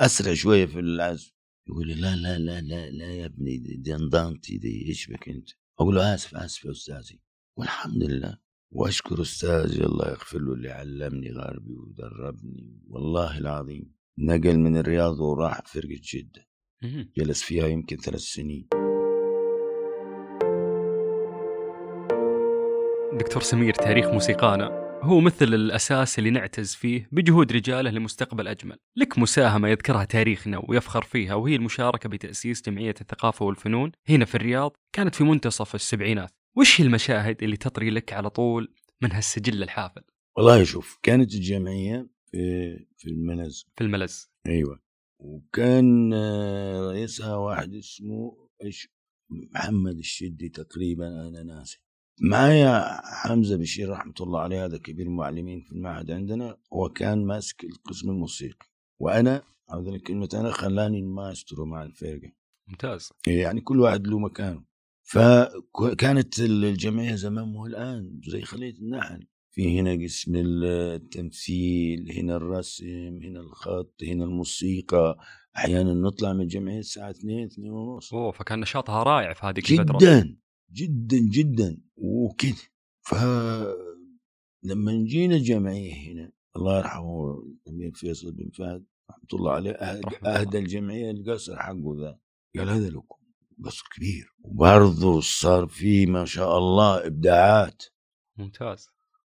[0.00, 1.32] أسرع شوية في العزف
[1.68, 3.76] يقول لي لا لا لا لا لا يا ابني دي,
[4.58, 5.48] دي إيش بك أنت؟
[5.80, 7.20] أقول له آسف آسف يا أستاذي.
[7.56, 8.38] والحمد لله.
[8.70, 12.80] وأشكر أستاذي الله يغفر له اللي علمني غربي ودربني.
[12.88, 16.46] والله العظيم نقل من الرياض وراح فرقة جدة.
[16.82, 17.12] مم.
[17.16, 18.68] جلس فيها يمكن ثلاث سنين.
[23.18, 24.89] دكتور سمير تاريخ موسيقانا.
[25.02, 28.76] هو مثل الأساس اللي نعتز فيه بجهود رجاله لمستقبل أجمل.
[28.96, 34.76] لك مساهمة يذكرها تاريخنا ويفخر فيها وهي المشاركة بتأسيس جمعية الثقافة والفنون هنا في الرياض
[34.92, 36.30] كانت في منتصف السبعينات.
[36.56, 40.02] وش هي المشاهد اللي تطري لك على طول من هالسجل الحافل
[40.36, 42.38] والله شوف كانت الجمعية في
[42.96, 44.80] في المنز في الملز؟ أيوه
[45.18, 48.48] وكان آه، رئيسها واحد اسمه
[49.30, 51.82] محمد الشدي تقريبا أنا ناسي
[52.22, 57.64] معايا حمزة بشير رحمة الله عليه هذا كبير المعلمين في المعهد عندنا هو كان ماسك
[57.64, 58.66] القسم الموسيقي
[58.98, 62.32] وأنا هذا الكلمة أنا خلاني الماسترو مع الفرقة.
[62.68, 63.12] ممتاز.
[63.26, 64.64] يعني كل واحد له مكانه.
[65.02, 69.26] فكانت الجمعية زمان مو الآن زي خليه النحل.
[69.50, 75.18] في هنا قسم التمثيل هنا الرسم هنا الخط هنا الموسيقى.
[75.56, 78.14] أحيانا نطلع من الجمعية الساعة 2 2 ونص.
[78.14, 79.98] أوه فكان نشاطها رائع في هذيك الفترة.
[79.98, 80.39] جدا.
[80.72, 81.80] جدا جدا.
[81.96, 82.62] وكذا
[83.02, 83.14] ف
[84.62, 90.18] لما جينا الجمعية هنا الله يرحمه الأمير فيصل بن فهد رحمة الله عليه أهد- رحمة
[90.18, 90.40] الله.
[90.40, 92.18] أهدى الجمعية القصر حقه ذا.
[92.58, 93.16] قال هذا لكم
[93.64, 97.82] قصر كبير وبرضه صار فيه ما شاء الله إبداعات.
[98.36, 98.86] ممتاز.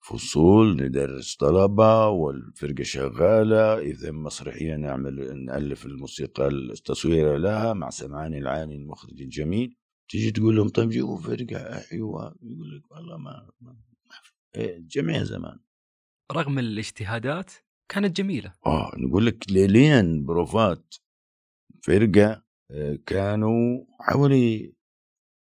[0.10, 8.76] فصول ندرس طلبة والفرقة شغالة إذا مسرحية نعمل نألف الموسيقى التصوير لها مع سمعان العاني
[8.76, 9.76] المخرج الجميل.
[10.10, 11.58] تيجي تقول لهم طيب جيبوا فرقة.
[11.92, 12.36] أيوة.
[12.42, 13.76] يقول لك والله ما, ما,
[14.56, 15.60] إيه، جميع زمان.
[16.32, 17.52] رغم الاجتهادات
[17.90, 18.54] كانت جميلة.
[18.66, 20.96] آه نقول لك ليليا بروفات
[21.84, 24.74] فرقة آه، كانوا حوالي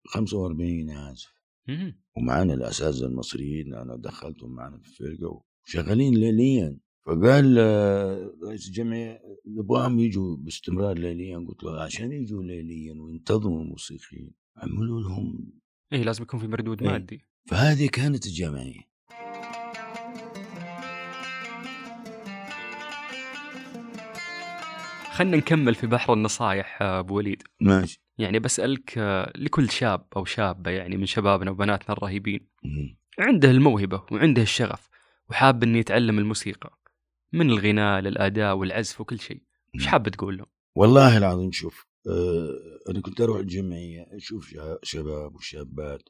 [0.07, 1.33] 45 عازف
[1.67, 2.01] مم.
[2.17, 6.77] ومعانا الأساتذة المصريين أنا دخلتهم معنا في الفرقة وشغالين ليليا.
[7.05, 11.37] فقال آه، رئيس الجمعية نبغاهم يجوا باستمرار ليليا.
[11.47, 14.31] قلت له عشان يجوا ليليا وينتظموا الموسيقيين.
[14.57, 15.53] عملوا لهم
[15.93, 16.89] إيه لازم يكون في مردود إيه.
[16.89, 17.25] مادي.
[17.49, 18.93] فهذه كانت الجمعيه
[25.11, 27.43] خلنا نكمل في بحر النصايح آه، أبو وليد.
[27.61, 32.47] ماشي يعني بسألك آه، لكل شاب أو شابة يعني من شبابنا وبناتنا الرهيبين.
[33.19, 34.89] عنده الموهبة وعنده الشغف
[35.29, 36.79] وحاب إنه يتعلم الموسيقى
[37.33, 39.41] من الغناء للأداء والعزف وكل شيء
[39.75, 41.85] وش حاب تقول له؟ والله العظيم شوف
[42.89, 46.09] أنا كنت أروح الجمعية أشوف شباب وشابات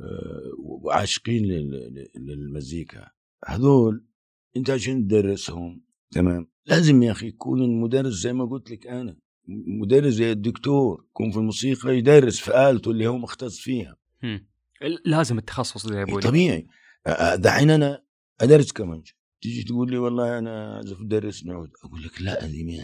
[0.00, 3.08] آه وعاشقين لل- لل- للمزيكا.
[3.46, 4.06] هذول
[4.56, 9.16] أنت عشان تدرسهم؟ تمام؟ لازم يا أخي يكون المدرس زي ما قلت لك أنا
[9.80, 13.96] مدرس زي الدكتور يكون في الموسيقى يدرس في آلته اللي هو مختص فيها.
[14.22, 14.48] مم.
[15.04, 16.66] لازم التخصص زي ابو طبيعي.
[17.06, 18.04] آه، دحين أنا
[18.40, 21.70] أدرس كمانجا تيجي تقول لي والله أنا اعزف أدرس عود.
[21.84, 22.80] أقول لك لا هذه مي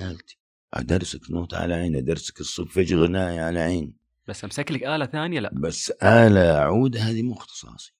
[0.74, 3.96] أدرسك نوت على عيني أدرسك السولفيج غنائي على عيني
[4.28, 5.50] بس أمسك لك آلة ثانية؟ لا.
[5.52, 7.94] بس آلة عود هذه مو اختصاصي.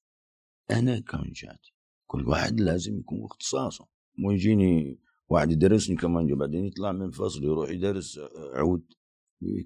[0.71, 1.75] أنا كمانجاتي
[2.07, 3.87] كل واحد لازم يكون اختصاصه
[4.19, 8.21] مو يجيني واحد يدرسني كمانجا بعدين يطلع من فصل يروح يدرس
[8.55, 8.85] عود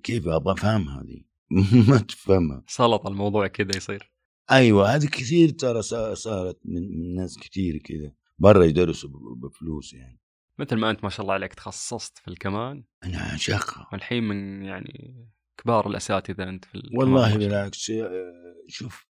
[0.03, 1.25] كيف أبغى أفهم هذه؟
[1.89, 2.65] ما تفهمها.
[2.67, 4.13] سلط الموضوع كذا يصير.
[4.51, 5.83] أيوه هذه كثير ترى
[6.15, 8.13] صارت من ناس كثير كذا.
[8.39, 10.22] برا يدرسوا بفلوس يعني.
[10.63, 12.85] مثل ما أنت ما شاء الله عليك تخصصت في الكمان.
[13.05, 17.93] أنا عشقها والحين من يعني كبار الأساتذة أنت في الكمان والله بالعكس
[18.69, 19.07] شوف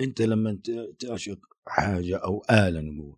[0.00, 0.58] أنت لما
[0.98, 3.16] تعشق حاجة أو آلة نقول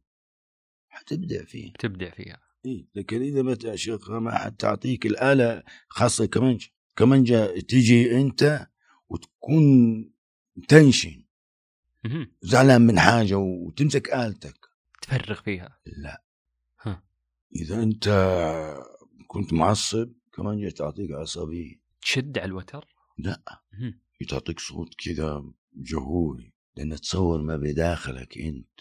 [0.89, 1.73] حتبدع فيها.
[1.79, 2.41] تبدع فيها.
[2.67, 8.69] إي لكن إذا ما تعشقها ما حتعطيك الآلة خاصة كمانجا كمانجا تجي أنت
[9.09, 9.65] وتكون
[10.69, 11.25] تنشن.
[12.43, 14.59] زعلان من حاجة وتمسك آلتك.
[15.03, 15.81] تفرغ فيها.
[15.87, 16.25] لا.
[17.57, 18.09] إذا أنت
[19.27, 22.89] كنت معصب كمانجا تعطيك عصبيه تشد على الوتر؟
[23.19, 23.43] لا.
[24.29, 25.45] تعطيك صوت كذا
[25.77, 28.81] جهوري لأن تصور ما بداخلك أنت.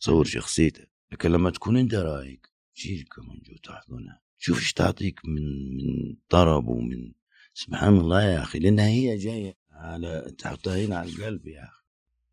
[0.00, 0.90] تصور شخصيتك.
[1.12, 2.40] لكن لما تكون أنت رايق
[2.74, 7.12] شيل كمانجا وتحضنها شوف إيش تعطيك من من طرب ومن
[7.54, 11.82] سبحان الله يا أخي لأنها هي جاية على تحطها هنا على القلب يا أخي.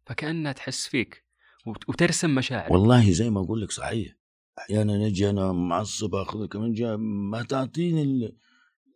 [0.06, 1.26] فكأنها تحس فيك
[1.65, 2.74] وترسم مشاعر.
[2.74, 4.21] والله زي ما أقول لك صحيح.
[4.60, 8.36] أحيانا نجي أنا معصب اخذ كمانجا ما تعطيني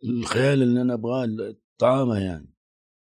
[0.04, 2.54] الخيال اللي أنا أبغاه الطعامة يعني.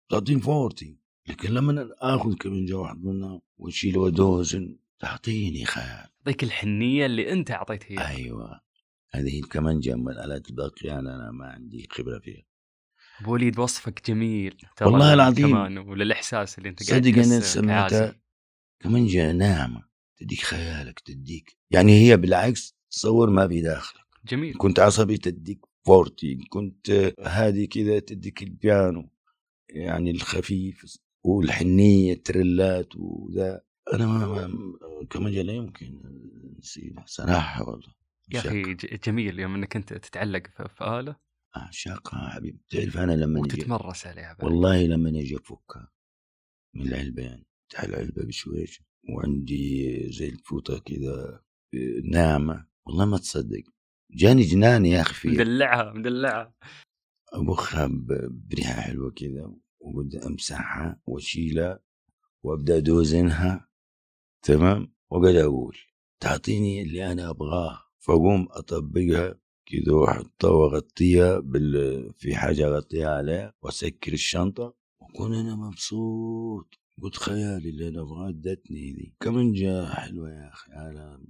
[0.10, 0.98] تعطيني فورتي.
[1.28, 6.08] لكن لما اخذ كمانجا واحد منها وأشيل ودوزن تعطيني خيال.
[6.28, 8.62] ذيك الحنية اللي أنت اعطيتها أيوه.
[9.12, 12.44] هذه الكمانجا من الالات الباقيه أنا, أنا ما عندي خبرة فيها.
[13.22, 14.58] أبو وليد وصفك جميل.
[14.82, 15.48] والله العظيم.
[15.48, 18.22] كمان وللإحساس اللي أنت قاعد صدق أنا سمعتها.
[18.80, 19.91] كمانجا ناعمة.
[20.22, 21.58] تديك خيالك تديك.
[21.72, 24.06] يعني هي بالعكس تصور ما في داخلك.
[24.26, 24.58] جميل.
[24.58, 29.10] كنت عصبي تديك فورتي كنت هادي كذا تديك البيانو.
[29.70, 33.62] يعني الخفيف والحنية تريلات وذا.
[33.94, 36.02] أنا ما, ما كمانجا لا يمكن
[36.60, 37.94] نسيبها صراحة والله.
[38.34, 38.74] يا أخي
[39.06, 39.40] جميل.
[39.40, 41.16] يوم إنك أنت تتعلق في آلة.
[41.58, 42.62] اعشقها حبيبي.
[42.70, 44.44] تعرف أنا لما وتتمرس عليها بعد.
[44.44, 45.92] والله لما أجي أفكها.
[46.76, 47.46] من العلبة يعني.
[47.66, 48.84] افتح العلبه بشويش.
[49.10, 51.44] وعندي زي الفوطه كذا
[52.04, 52.68] ناعمة.
[52.86, 53.64] والله ما تصدق.
[54.12, 55.32] جاني جنان يا فيها.
[55.32, 56.54] مدلعها مدلعها.
[57.34, 57.90] أبخها
[58.30, 61.80] بريحة حلوة كذا وأبدأ أمسحها وأشيلها
[62.44, 63.70] وأبدأ أدوزنها.
[64.42, 65.78] تمام؟ وأقعد أقول
[66.20, 67.84] تعطيني اللي أنا أبغاه.
[68.00, 72.14] فأقوم أطبقها كذا واحطها واغطيها بال...
[72.14, 76.81] في حاجة أغطيها عليها وأسكر الشنطة وأكون أنا مبسوط.
[77.02, 81.24] قلت خيالي اللي أنا أبغاه ادتني ذي كمنجة حلوة يا أخي أنا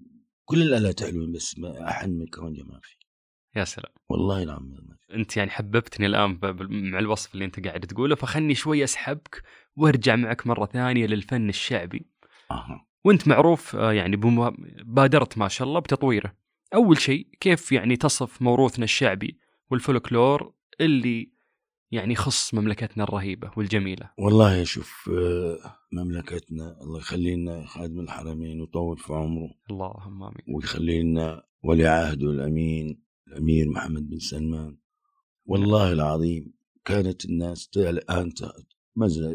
[0.46, 2.96] كل الآلات حلوة بس ما أحن من كمنجة ما في.
[3.56, 3.92] يا سلام.
[4.10, 6.40] والله العظيم أنت يعني حببتني الآن
[6.92, 9.44] مع الوصف اللي أنت قاعد تقوله فخلني شوي أسحبك
[9.76, 12.06] وأرجع معك مرة ثانية للفن الشعبي.
[12.52, 12.88] أه.
[13.04, 14.16] وأنت معروف آه، يعني
[14.86, 16.36] بادرت ما شاء الله بتطويره.
[16.74, 19.38] أول شيء كيف يعني تصف موروثنا الشعبي
[19.72, 21.32] والفولكلور اللي
[21.92, 24.10] يعني يخص مملكتنا الرهيبة والجميلة.
[24.18, 25.58] والله شوف آه،
[25.92, 29.50] مملكتنا الله يخلي لنا خادم الحرمين ويطول في عمره.
[29.72, 30.56] اللهم آمين.
[30.56, 34.78] ويخلي لنا ولي عهده الأمين الأمير محمد بن سلمان.
[35.46, 36.54] والله العظيم
[36.86, 38.32] كانت الناس الآن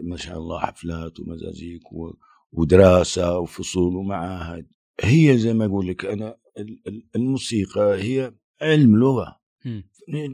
[0.02, 1.82] ما شاء الله حفلات و music
[2.52, 4.66] ودراسة وفصول ومعاهد.
[5.00, 6.36] هي زي ما أقول لك أنا
[7.16, 9.40] الموسيقى هي علم لغة.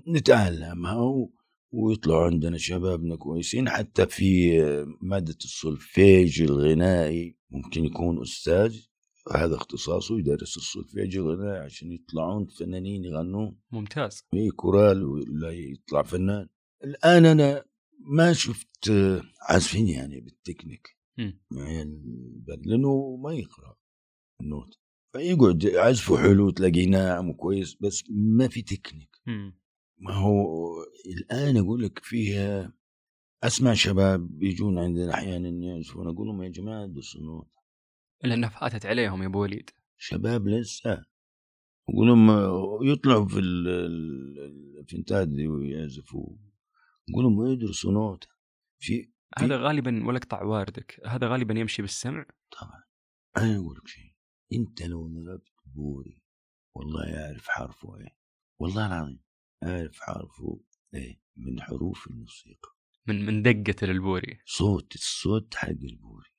[0.09, 0.95] نتعلمها
[1.73, 3.69] ويطلعوا عندنا شبابنا كويسين.
[3.69, 4.59] حتى في
[5.01, 8.81] مادة السولفيج الغنائي ممكن يكون أستاذ
[9.35, 13.59] هذا اختصاصه يدرس السولفيج الغنائي عشان يطلعون فنانين يغنون.
[13.73, 14.25] ممتاز.
[14.35, 16.49] اي كورال ولا يطلع فنان.
[16.85, 17.65] الآن أنا
[18.01, 18.93] ما شفت
[19.49, 20.97] عازفين يعني بالتكنيك.
[21.51, 22.03] يعني
[22.65, 23.77] لأنه ما يقرأ
[24.41, 24.79] النوت.
[25.13, 29.17] فيقعد عزفه حلو تلاقيه ناعم وكويس بس ما في تكنيك.
[30.03, 30.37] ما هو
[31.07, 32.73] الآن أقول لك فيها
[33.43, 37.51] اسمع شباب بيجون عندنا أحيانا يعزفون أقول لهم يا جماعة الصنوط
[38.25, 39.71] لأنها فاتت عليهم يا أبو وليد.
[39.99, 41.05] شباب لسه.
[41.89, 42.29] أقول لهم
[42.83, 43.39] يطلعوا في
[44.79, 46.37] ال events دي ويعزفوا
[47.11, 48.29] أقول لهم يدرسوا نوت
[48.79, 51.01] في هذا غالبا ولا اقطع واردك.
[51.07, 52.27] هذا غالبا يمشي بالسمع.
[52.61, 52.83] طبعا.
[53.37, 54.13] أنا أقول لك شيء.
[54.53, 56.23] أنت لو ضربت بوري
[56.75, 58.17] والله يعرف حرفه إيه
[58.59, 59.23] والله العظيم.
[59.63, 60.61] عارف حرفه
[60.95, 62.69] إيه من حروف الموسيقى.
[63.07, 64.39] من من دقة البوري.
[64.47, 66.31] صوت الصوت حق البوري.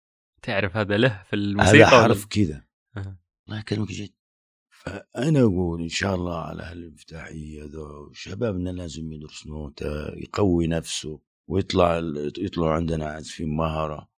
[0.42, 2.66] تعرف هذا له في الموسيقى هذا حرف كذا.
[3.48, 4.14] الله يكرمك جد.
[4.70, 12.02] فأنا أقول إن شاء الله على هالانفتاحيه ذو شبابنا لازم يدرس نوتة يقوي نفسه ويطلع
[12.38, 14.10] يطلعوا عندنا عازفين مهره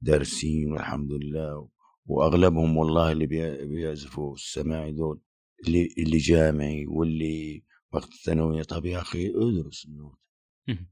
[0.00, 1.68] دارسين والحمد لله.
[2.06, 5.20] وأغلبهم والله اللي بي- بيعزفوا السماعي دول
[5.66, 7.62] اللي اللي جامعي واللي
[7.94, 10.18] وقت الثانوية طب يا أخي ادرس النوتة
[10.68, 10.90] مهم.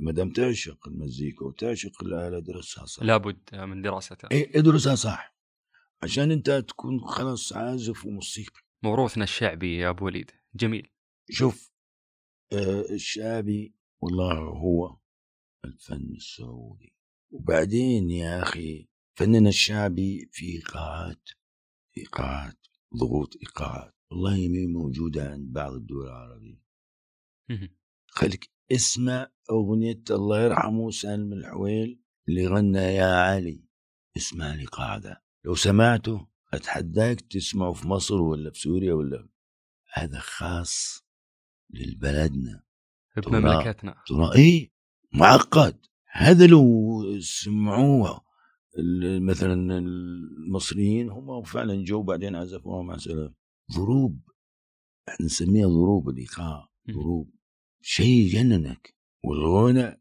[0.00, 3.02] ما دام تعشق المزيكا وتعشق الاله ادرسها صح.
[3.02, 5.36] لابد من دراستها إيه ادرسها صح
[6.02, 8.60] عشان أنت تكون خلاص عازف وموسيقي.
[8.82, 10.30] موروثنا الشعبي يا أبو وليد.
[10.54, 10.90] جميل.
[11.30, 11.72] شوف
[12.52, 14.96] آه الشعبي والله هو
[15.64, 16.96] الفن السعودي.
[17.30, 21.28] وبعدين يا أخي فننا الشعبي في إيقاعات
[21.98, 23.94] إيقاعات ضغوط إيقاعات.
[24.10, 26.62] والله ما موجودة عند بعض الدول العربية.
[27.50, 27.68] مهم.
[28.08, 33.64] خليك اسمع أغنية الله يرحمه سالم الحويل اللي غنى يا علي.
[34.16, 35.22] اسمع لي قاعدة.
[35.44, 39.28] لو سمعته أتحداك تسمعه في مصر ولا في سوريا ولا
[39.92, 41.04] هذا خاص
[41.70, 42.62] لبلدنا.
[43.16, 44.72] بمملكتنا ترى إيه
[45.12, 45.86] معقد.
[46.12, 46.64] هذا لو
[47.20, 48.20] سمعوه
[49.20, 53.34] مثلا المصريين هم فعلا جو بعدين عزفوها مع سلام.
[53.74, 54.20] ضروب
[55.08, 56.68] إحنا نسميها ضروب الايقاع.
[56.90, 57.30] ضروب
[57.82, 60.00] شيء يجننك والغنى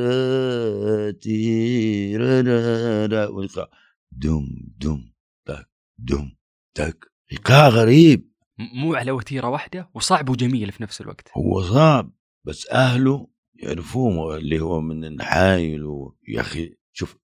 [0.00, 3.70] تيرارا تيرارا والايقاع
[4.12, 4.46] دم
[4.78, 5.12] دم
[5.46, 6.36] تك دم
[6.74, 8.30] تك ايقاع غريب
[8.74, 12.12] مو على وتيره واحدة وصعب وجميل في نفس الوقت هو صعب
[12.46, 15.84] بس اهله يعرفوه اللي هو من الحايل
[16.28, 17.16] يا أخي شوف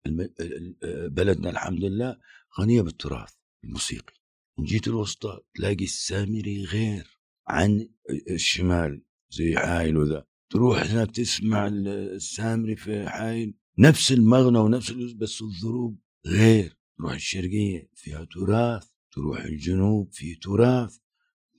[1.08, 2.16] بلدنا الحمد لله
[2.60, 4.14] غنيه بالتراث الموسيقي.
[4.60, 7.88] جيت الوسطى تلاقي السامري غير عن
[8.30, 10.26] الشمال زي حايل وذا.
[10.50, 16.76] تروح هناك تسمع ال- السامري في حايل نفس المغنى ونفس بس الضروب غير.
[16.98, 20.96] تروح الشرقية فيها تراث تروح الجنوب في تراث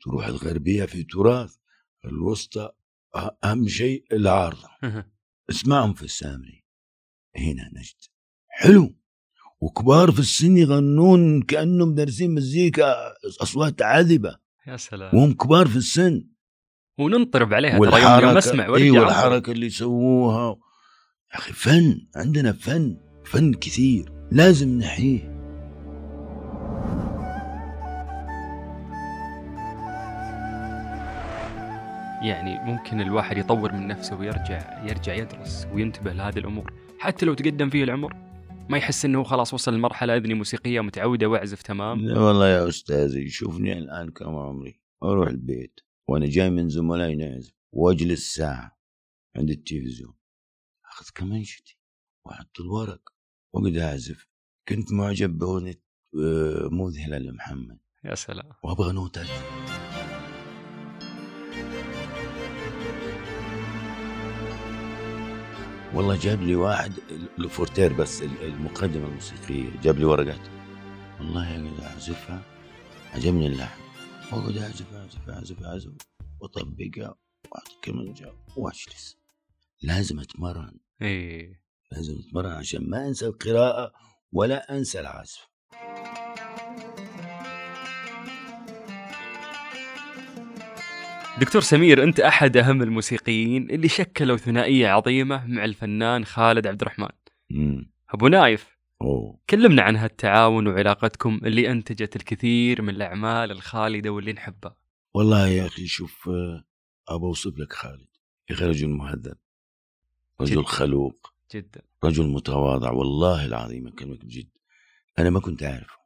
[0.02, 1.56] تروح الغربية في تراث.
[2.06, 2.72] الوسطى
[3.18, 4.70] أه- أهم شيء العارضة
[5.50, 6.66] اسمعهم في السامري.
[7.36, 7.96] هنا نجد.
[8.48, 8.96] حلو.
[9.60, 12.96] وكبار في السن يغنون كأنهم دارسين مزيكا
[13.41, 14.38] أصوات عذبة.
[14.67, 15.15] يا سلام.
[15.15, 16.24] وهم كبار في السن.
[17.00, 20.58] وننطرب عليها ترى يوم يوم اسمع اي وارجع والحركة اللي يسووها.
[21.34, 22.08] يا أخي فن.
[22.15, 22.98] عندنا فن.
[23.26, 24.12] فن كثير.
[24.32, 25.38] لازم نحييه
[32.22, 36.74] يعني ممكن الواحد يطور من نفسه ويرجع يرجع يدرس وينتبه لهذه الأمور.
[37.00, 38.27] حتى لو تقدم فيه العمر.
[38.69, 43.30] ما يحس إنه خلاص وصل لمرحلة أذني موسيقية متعودة وأعزف تمام؟ لا والله يا أستاذي
[43.30, 44.82] شوفني الآن كم عمري.
[45.03, 48.80] أروح البيت وأنا جاي من زملائي نعزف وأجلس ساعة
[49.36, 50.13] عند التلفزيون.
[50.91, 51.80] أخذ كمانشتي
[52.25, 53.01] وأحط الورق
[53.53, 54.27] وأقعد أعزف.
[54.67, 55.82] كنت معجب بأغنية
[56.23, 57.80] آه، مذهلة لمحمد.
[58.06, 58.51] يا سلام.
[58.63, 59.27] وأبغى نوتات.
[65.93, 66.93] والله جاب لي واحد
[67.39, 69.69] الفورتير بس المقدمة الموسيقية.
[69.84, 70.47] جاب لي ورقات
[71.19, 72.41] والله أقعد أعزفها
[73.13, 73.82] عجبني اللحن.
[74.32, 75.91] وأقعد أعزف أعزف أعزف أعزف
[76.39, 77.15] وأطبقها.
[77.52, 79.17] وأحط كمانجة وأجلس.
[79.82, 80.80] لازم أتمرن.
[81.02, 81.62] إيه.
[81.91, 83.93] لازم أتمرن عشان ما أنسى القراءة
[84.32, 85.47] ولا أنسى العزف.
[91.39, 97.10] دكتور سمير أنت أحد أهم الموسيقيين اللي شكلوا ثنائية عظيمة مع الفنان خالد عبد الرحمن.
[97.50, 97.91] مم.
[98.10, 99.39] أبو نايف أوه.
[99.50, 104.76] كلمنا عن هالتعاون وعلاقتكم اللي أنتجت الكثير من الأعمال الخالدة واللي نحبها.
[105.13, 106.63] والله يا أخي شوف آه،
[107.08, 108.08] أبى أوصف لك خالد.
[108.50, 109.38] يا أخي رجل مهذب
[110.41, 110.65] رجل جد.
[110.65, 111.82] خلوق جدا.
[112.04, 112.91] رجل متواضع.
[112.91, 114.50] والله العظيم أكلمك بجد
[115.19, 115.97] أنا ما كنت أعرفه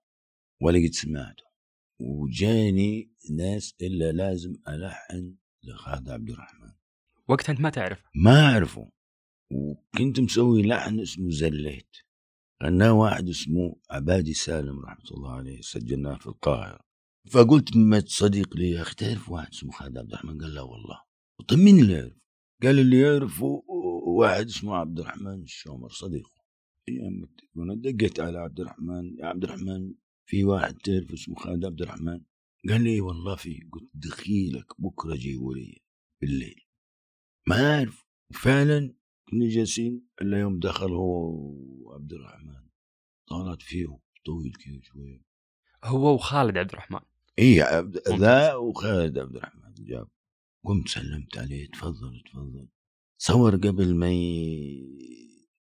[0.61, 1.50] ولا قد سمعته.
[2.01, 6.71] وجاني ناس إلا لازم ألحن لخالد عبد الرحمن.
[7.27, 8.91] وقتها أنت ما تعرف ما أعرفه.
[9.51, 11.97] وكنت مسوي لحن اسمه زليت.
[12.63, 16.79] غناه واحد اسمه عبادي سالم رحمة الله عليه سجلناه في القاهرة.
[17.31, 21.01] فقلت ما صديق لي يا أخي تعرف واحد اسمه خالد عبد الرحمن؟ قال لا والله.
[21.47, 22.27] طيب مين اللي يعرف
[22.63, 23.63] قال اللي يعرفه
[24.07, 26.41] واحد اسمه عبد الرحمن الشومر صديقه.
[26.89, 29.93] أيام التليفون دقيت على عبد الرحمن يا عبد الرحمن
[30.31, 32.21] في واحد تعرف اسمه خالد عبد الرحمن
[32.69, 35.81] قال لي والله في قلت دخيلك بكرة جيبوا لي
[36.21, 36.65] بالليل.
[37.47, 38.05] ما أعرف.
[38.29, 38.95] وفعلا
[39.29, 41.31] كنا جالسين إلا يوم دخل هو
[41.81, 42.67] وعبد الرحمن.
[43.27, 45.21] طالت فيه طويل كذا شوية.
[45.83, 46.99] هو وخالد عبد الرحمن.
[47.39, 47.97] اي عبد.
[48.07, 50.07] ذا وخالد عبد الرحمن جاب.
[50.65, 52.67] قمت سلمت عليه تفضل تفضل.
[53.17, 54.11] صور قبل ما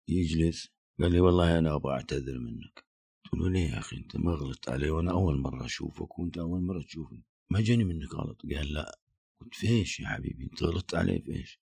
[0.08, 0.68] يجلس.
[1.00, 2.85] قال لي والله أنا أبغى أعتذر منك.
[3.32, 6.60] قلت له ليه يا أخي أنت ما غلطت علي وأنا أول مرة أشوفك وأنت أول
[6.60, 8.42] مرة تشوفني؟ ما جاني منك غلط.
[8.42, 8.98] قال لا.
[9.40, 11.60] قلت فيش يا حبيبي أنت غلطت علي فيش.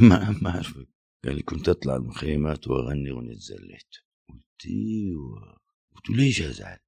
[0.00, 0.88] ما ما أعرفك.
[1.24, 3.94] قال لي كنت أطلع المخيمات وأغني أغنية زليت
[4.28, 5.58] قلت أيوه.
[5.96, 6.78] قلت له ليش أزعل؟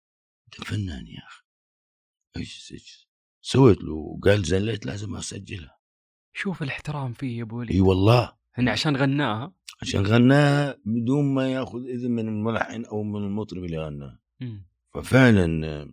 [0.47, 1.43] انت فنان يا أخي.
[2.37, 3.09] إيش إيش
[3.43, 4.19] سويت له.
[4.23, 5.79] قال زليت لازم أسجلها.
[6.35, 8.37] شوف الاحترام فيه يا أبو أي وليد والله.
[8.59, 9.53] انه عشان غناها.
[9.83, 14.21] عشان غناها بدون ما ياخذ إذن من الملحن أو من المطرب اللي غناها.
[14.95, 15.89] ففعلا آه،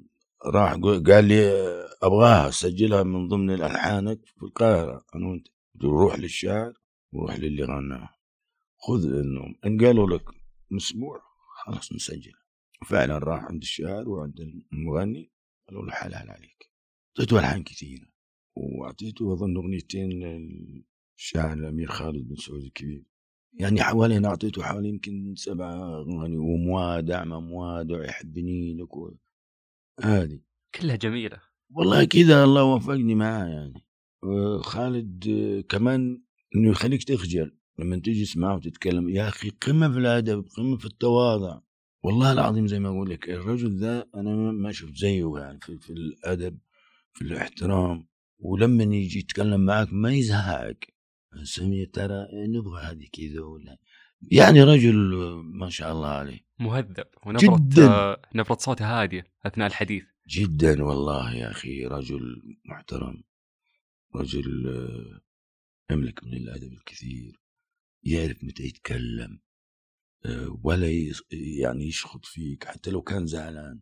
[0.45, 0.73] راح
[1.07, 5.05] قال لي آه، أبغاها اسجلها من ضمن الالحانك في القاهرة.
[5.15, 5.47] أنا وأنت
[5.83, 6.73] روح للشاعر
[7.11, 8.15] وروح للي غناها
[8.77, 10.25] خذ انه إن قالوا لك
[10.71, 11.21] مسموع
[11.65, 12.33] خلاص نسجل.
[12.85, 14.39] فعلا راح عند الشاعر وعند
[14.73, 15.31] المغني
[15.69, 16.71] قالوا له حلال عليك.
[17.09, 18.07] أعطيته ألحان كثيرة.
[18.55, 23.08] وأعطيته أظن أغنيتين للشاعر الأمير خالد بن سعود الكبير.
[23.53, 28.89] يعني حوالي أنا أعطيته حوالي يمكن سبع اغاني وموادع ما موادع يحبني لك.
[30.03, 30.39] هذه.
[30.75, 31.41] كلها جميلة.
[31.73, 33.73] والله كذا الله وفقني معاه يعني.
[34.23, 36.21] وخالد آه، كمان
[36.55, 39.09] إنه يخليك تخجل لما تجلس معه وتتكلم.
[39.09, 41.59] يا أخي قمة في الأدب قمة في التواضع.
[42.03, 45.77] والله العظيم زي ما أقول لك الرجل ذا أنا ما- ما شفت زيه يعني في,
[45.79, 46.57] في الأدب
[47.13, 48.07] في الإحترام.
[48.39, 50.93] ولما يجي يتكلم معك ما يزهقك.
[51.43, 53.77] سمية ترى نبغى هذه كذا ولا؟
[54.21, 54.95] يعني رجل
[55.43, 56.39] ما شاء الله عليه.
[56.59, 58.17] مهذب ونبره جداً.
[58.35, 60.03] نبره صوته هادية أثناء الحديث.
[60.27, 63.23] جدا والله يا أخي رجل محترم
[64.15, 65.21] رجل آه،
[65.93, 67.41] يملك من الأدب الكثير
[68.03, 69.39] يعرف متى يتكلم
[70.25, 70.87] آه، ولا
[71.31, 73.79] يعني يشخط فيك حتى لو كان زعلان.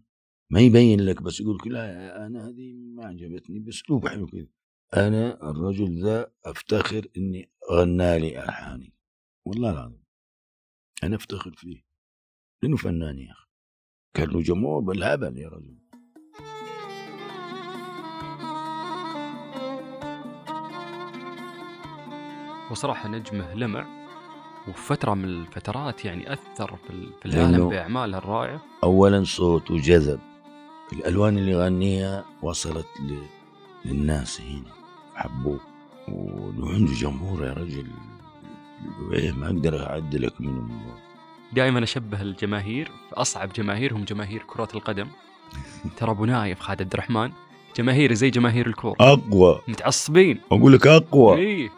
[0.50, 4.48] ما يبين لك بس يقول لك لا أنا هذه ما عجبتني باسلوب حلو كذا
[4.94, 8.94] أنا الرجل ذا أفتخر إني غنى لي الحاني
[9.46, 10.04] والله العظيم.
[11.04, 11.84] أنا أفتخر فيه.
[12.64, 13.48] لأنه فنان يا أخي.
[14.14, 15.78] كان له جمهور بالهبل يا رجل.
[22.72, 23.86] وصراحة نجمه لمع
[24.68, 29.78] وفي فتره من الفترات يعني أثر في ال- في العالم لأنه- بأعماله الرائعه اولا صوته
[29.78, 30.20] جذب
[30.94, 32.86] الألوان اللي يغنيها وصلت.
[33.86, 34.77] للناس هنا.
[35.18, 35.59] حبوه
[36.07, 37.88] وعنده جمهور يا رجل.
[39.13, 40.82] إيه ما أقدر أعدلك منهم.
[41.53, 45.07] دائما أشبه الجماهير أصعب جماهيرهم جماهير كرة القدم.
[45.97, 47.32] ترى أبو نايف خالد عبد الرحمن
[47.78, 48.95] جماهير زي جماهير الكورة.
[48.99, 49.61] أقوى.
[49.68, 50.39] متعصبين.
[50.51, 51.38] أقول لك أقوى.
[51.38, 51.70] إيه.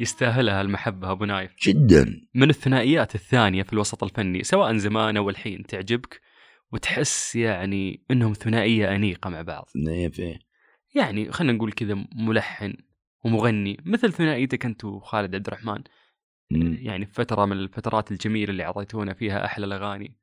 [0.00, 1.50] يستاهلها المحبة أبو نايف.
[1.62, 2.20] جدا.
[2.34, 6.20] من الثنائيات الثانية في الوسط الفني سواء زمان أو الحين تعجبك
[6.72, 9.68] وتحس يعني إنهم ثنائية أنيقة مع بعض.
[9.76, 10.45] نايف إيه
[10.96, 12.74] يعني خلينا نقول كذا ملحن
[13.24, 15.82] ومغني مثل ثنائيتك انت وخالد عبد الرحمن
[16.50, 16.78] مم.
[16.80, 20.18] يعني فترة من الفترات الجميلة اللي أعطيتونا فيها أحلى الأغاني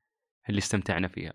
[0.49, 1.33] اللي استمتعنا فيها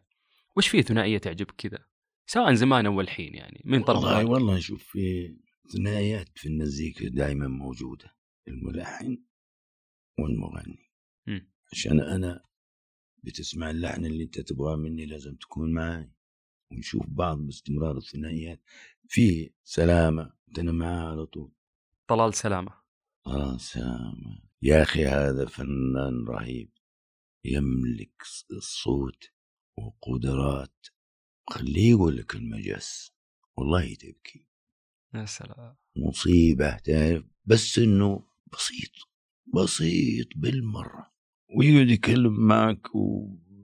[0.57, 1.79] وش في ثنائية تعجبك كذا
[2.27, 4.27] سواء زمان أو الحين يعني من طرف والله واحد.
[4.27, 5.37] والله شوف في
[5.73, 8.15] ثنائيات في المزيكا دائما موجودة
[8.49, 9.19] الملحن
[10.19, 10.91] والمغني
[11.27, 11.53] مم.
[11.73, 12.45] عشان أنا
[13.25, 16.11] بتسمع اللحن اللي أنت تبغاه مني لازم تكون معي
[16.73, 18.63] ونشوف بعض باستمرار الثنائيات
[19.09, 21.53] في سلامة أنت أنا معاه على طول.
[22.09, 22.73] طلال سلامة.
[23.27, 24.43] آه سلامة.
[24.63, 26.71] يا أخي هذا فنان رهيب.
[27.45, 29.25] يملك الصوت
[29.79, 30.87] وقدرات.
[31.51, 33.13] خليه يقول لك المجس
[33.57, 34.49] والله تبكي.
[35.15, 35.77] يا سلام.
[35.97, 37.25] مصيبة تعرف.
[37.45, 38.93] بس إنه بسيط.
[39.55, 41.13] بسيط بالمرة.
[41.59, 42.95] ويقعد يتكلم معك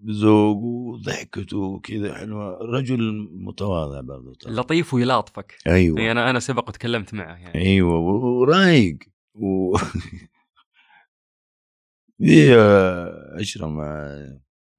[0.05, 2.59] وبذوق وضحكته وكذا حلوة.
[2.63, 4.53] رجل متواضع برضه ترى.
[4.53, 5.55] لطيف ويلاطفك.
[5.67, 5.99] أيوة.
[6.01, 7.55] يعني أنا أنا سبق وتكلمت معه يعني.
[7.55, 8.99] أيوه ورايق.
[9.35, 9.77] و...
[12.19, 14.17] دي آه، مع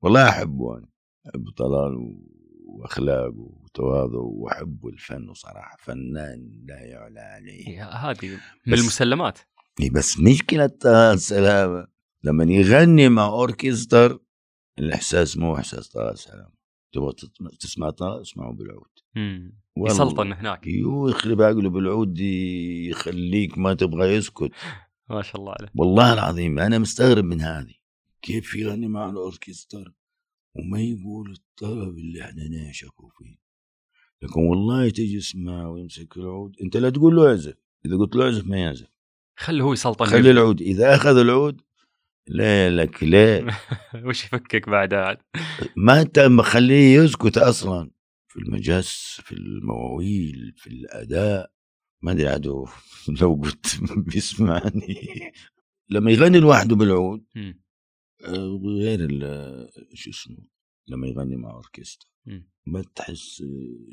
[0.02, 0.88] والله أحبه أنا.
[1.30, 2.18] أحب طلال
[2.66, 7.84] واخلاقه وتواضعه وأحب الفن صراحة فنان لا يعلى عليه.
[7.86, 8.30] هذه
[8.68, 9.40] من المسلمات.
[9.92, 11.88] بس مشكلة طلال سلامة
[12.24, 14.20] لما يغني مع أوركستر
[14.80, 16.56] الإحساس مو إحساس طلال سلامة
[16.94, 17.14] تبغى
[17.60, 18.92] تسمع طلال اسمعه بالعود.
[19.78, 20.68] يسلطن هناك.
[20.68, 22.20] يو يخرب عقله بالعود
[22.90, 24.52] يخليك ما تبغى يسكت.
[25.10, 25.72] ما شاء الله عليه.
[25.76, 27.74] والله العظيم أنا مستغرب من هذه.
[28.22, 29.94] كيف يغني مع الاوركسترا
[30.56, 33.36] وما يقول الطرب اللي إحنا نعشقه فيه.
[34.22, 36.56] لكن والله تجي تسمع ويمسك العود.
[36.64, 37.56] أنت لا تقول له اعزف
[37.86, 38.88] إذا قلت له اعزف ما يعزف.
[39.38, 40.06] خله هو يسلطن.
[40.06, 40.62] خلي العود.
[40.62, 41.62] إذا أخذ العود
[42.28, 43.54] لا لك لا.
[44.06, 45.18] وش يفكك بعد عاد
[45.78, 47.92] ما انت مخليه يسكت أصلا.
[48.28, 51.52] في المجس في المواويل في الأداء.
[52.02, 52.68] ما أدري عاد هو
[53.22, 54.98] لو قلت بيسمعني.
[55.90, 57.26] لما يغني لوحده بالعود.
[58.26, 59.08] آه، غير
[59.94, 60.38] شو اسمه
[60.88, 62.10] لما يغني مع أوركسترا.
[62.66, 63.44] ما تحس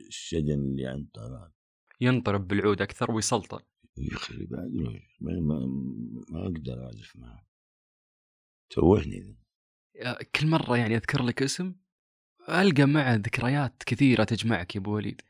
[0.08, 1.08] الشجن اللي عند
[2.00, 3.58] ينطرب بالعود أكثر ويسلطن.
[3.98, 5.66] يخرب عقله ما, ما,
[6.30, 7.51] ما أقدر اعزف معه.
[8.72, 9.36] توهني.
[9.94, 11.72] يا- كل مرة يعني أذكر لك اسم
[12.48, 15.20] ألقى معه ذكريات كثيرة تجمعك يا أبو وليد.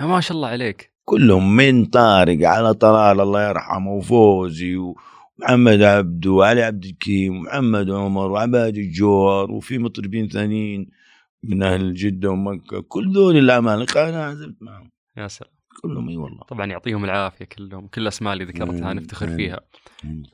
[0.00, 0.92] ما شاء الله عليك.
[1.04, 8.30] كلهم من طارق على طلال الله يرحمه وفوزي ومحمد عبده وعلي عبد الكريم ومحمد عمر
[8.30, 10.90] وعباد الجوهر وفي مطربين ثانيين
[11.42, 12.80] من أهل جدة ومكة.
[12.80, 14.90] كل ذول العمالقه أنا عزفت معهم.
[15.16, 15.57] يا سلام.
[15.82, 18.92] كلهم إي والله طبعا يعطيهم العافية كلهم كل الأسماء اللي ذكرتها.
[18.92, 19.36] نفتخر.
[19.36, 19.60] فيها.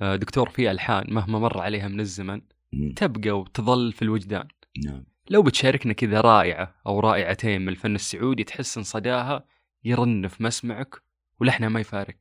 [0.03, 2.41] آه، دكتور في ألحان مهما مر عليها من الزمن.
[2.97, 4.49] تبقى وتظل في الوجدان
[4.85, 9.45] نعم لو بتشاركنا كذا رائعة أو رائعتين من الفن السعودي تحس إن صداها
[9.85, 11.03] يرن في مسمعك
[11.41, 12.17] ولحنها ما يفارق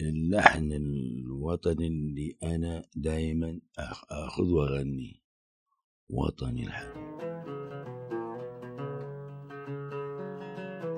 [0.00, 3.60] اللحن الوطني اللي أنا دائما
[4.10, 5.22] اخذ واغني
[6.08, 7.67] وطني الحبيب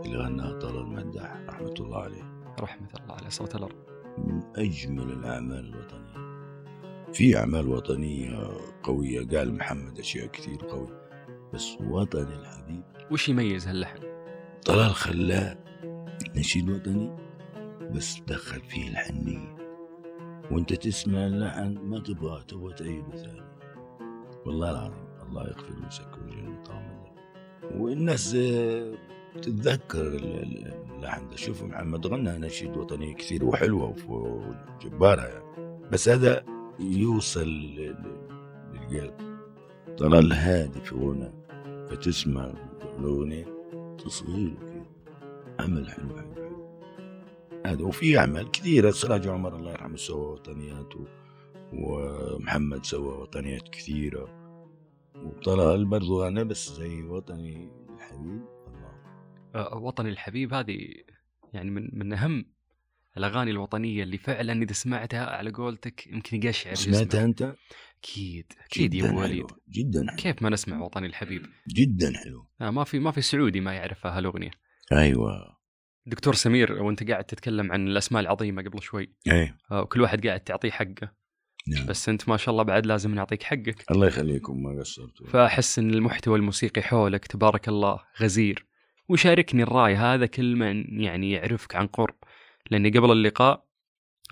[0.04, 2.54] اللي غناها طلال المداح رحمة الله عليه.
[2.60, 3.76] رحمة الله على صوت الأرض.
[4.18, 6.30] من اجمل الأعمال الوطنية؟
[7.12, 8.48] في أعمال وطنية
[8.82, 11.10] قوية قال محمد أشياء كثير قوية
[11.54, 12.82] بس وطني الحبيب.
[13.10, 13.98] وش يميز هاللحن؟
[14.66, 15.58] طلال خلاه
[16.36, 17.16] نشيد وطني
[17.94, 19.56] بس دخل فيه الحنية.
[20.50, 23.50] وأنت تسمع اللحن ما تبغى تبغى تعيده ثاني.
[24.46, 27.00] والله العظيم الله يغفر ويسكر جنة طعم
[27.74, 28.94] والناس آه،
[29.42, 35.78] تتذكر ال- ال- اللحن ده شوفوا محمد غنى نشيد وطنية كثير وحلوة وف- وجبارة يعني.
[35.92, 36.44] بس هذا
[36.80, 39.14] يوصل للقلب.
[39.98, 41.32] طلال هادي في غنى
[41.88, 42.52] فتسمع
[42.98, 43.46] الأغنية
[43.98, 44.86] تصغير كذا
[45.60, 46.80] عمل حلو حلو حلو.
[47.66, 48.90] هذا وفي أعمال كثيرة.
[48.90, 50.92] سراج عمر الله يرحمه سوى وطنيات
[51.72, 54.28] ومحمد سوى وطنيات كثيرة.
[55.24, 58.40] وطلال برضو أنا بس زي وطني الحبيب.
[59.54, 60.78] وطني الحبيب هذه
[61.52, 62.44] يعني من من أهم
[63.16, 67.24] الأغاني الوطنية اللي فعلا إذا سمعتها على قولتك يمكن يقشعر سمعتها.
[67.24, 67.54] أنت؟
[67.98, 72.70] أكيد أكيد يا ابو وليد جدا حلو كيف ما نسمع وطني الحبيب؟ جدا حلو آه
[72.70, 74.50] ما في ما في سعودي ما يعرفها هالأغنية.
[74.92, 75.60] أيوة
[76.06, 80.40] دكتور سمير وأنت قاعد تتكلم عن الأسماء العظيمة قبل شوي أي آه وكل واحد قاعد
[80.40, 81.12] تعطيه حقه
[81.68, 83.90] نعم بس أنت ما شاء الله بعد لازم نعطيك حقك.
[83.90, 88.69] الله يخليكم ما قصرتوا فأحس إن المحتوى الموسيقي حولك تبارك الله غزير
[89.10, 89.94] وشاركني الرأي.
[89.94, 92.14] هذا كل من يعني يعرفك عن قرب.
[92.70, 93.66] لأني قبل اللقاء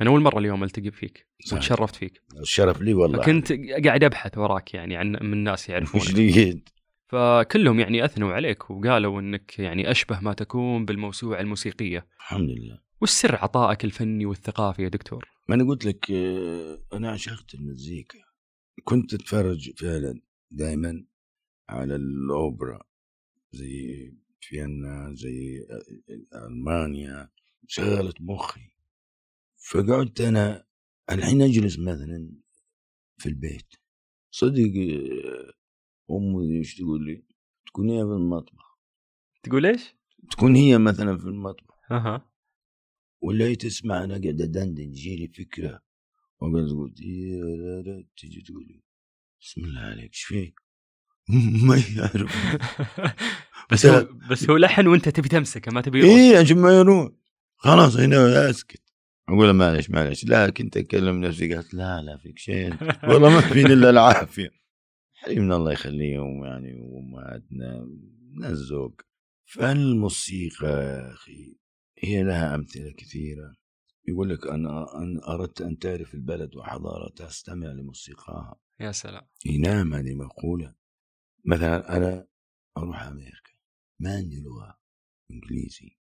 [0.00, 1.28] أنا أول مرة اليوم ألتقي فيك.
[1.52, 2.22] وتشرفت فيك.
[2.40, 3.22] الشرف لي والله.
[3.22, 3.52] فكنت
[3.84, 6.62] قاعد أبحث وراك يعني عن من ناس مش يعرفونك
[7.08, 12.06] فكلهم يعني أثنوا عليك وقالوا إنك يعني أشبه ما تكون بالموسوعة الموسيقية.
[12.16, 12.78] الحمد لله.
[13.00, 15.28] وش سر عطائك الفني والثقافي يا دكتور.
[15.48, 18.18] ما أنا قلت لك آه، أنا عشقت المزيكا.
[18.84, 20.20] كنت أتفرج فعلا
[20.50, 21.04] دائما
[21.68, 22.80] على الأوبرا
[23.52, 27.30] زي فيينا زي آه، ألمانيا
[27.66, 28.70] شغلت مخي.
[29.70, 30.66] فقعدت أنا
[31.10, 32.32] الحين أجلس مثلا
[33.18, 33.74] في البيت.
[34.30, 35.52] صدق آه،
[36.10, 37.24] أمي إيش تقول لي؟
[37.66, 38.78] تكون هي في المطبخ.
[39.42, 39.94] تقول إيش؟
[40.30, 41.78] تكون هي مثلا في المطبخ.
[41.90, 42.30] أها.
[43.20, 45.82] ولا هي تسمع أنا قاعد أدندن تجيلي فكرة.
[46.42, 48.04] لا لا.
[48.16, 48.82] تجي تقول لي
[49.40, 50.60] بسم الله عليك إيش فيك؟
[51.66, 52.32] ما يعرف.
[53.72, 56.04] بس هو بس هو لحن وانت تبي تمسكه ما تبي.
[56.04, 57.08] إيه عشان ما يروح.
[57.56, 58.82] خلاص هنا أسكت.
[59.28, 60.24] أقول معلش معلش.
[60.24, 62.74] لا كنت اكلم نفسي قالت لا لا فيك شيء.
[63.08, 64.50] والله ما فيني إلا العافية.
[65.14, 67.88] حبيبنا الله يخليهم يعني وأمهاتنا
[68.40, 69.00] ناس ذوق
[69.44, 71.56] فالموسيقى يا أخي
[71.98, 73.54] هي لها أمثلة كثيرة.
[74.08, 78.56] يقول لك أنا ان أردت أن تعرف البلد وحضارتها استمع لموسيقاها.
[78.80, 79.22] يا سلام.
[79.46, 80.74] ينام هذه مقولة
[81.44, 82.26] مثلا أنا
[82.78, 83.52] أروح أمريكا.
[84.00, 84.78] ما عندي لغة
[85.30, 85.98] إنجليزي.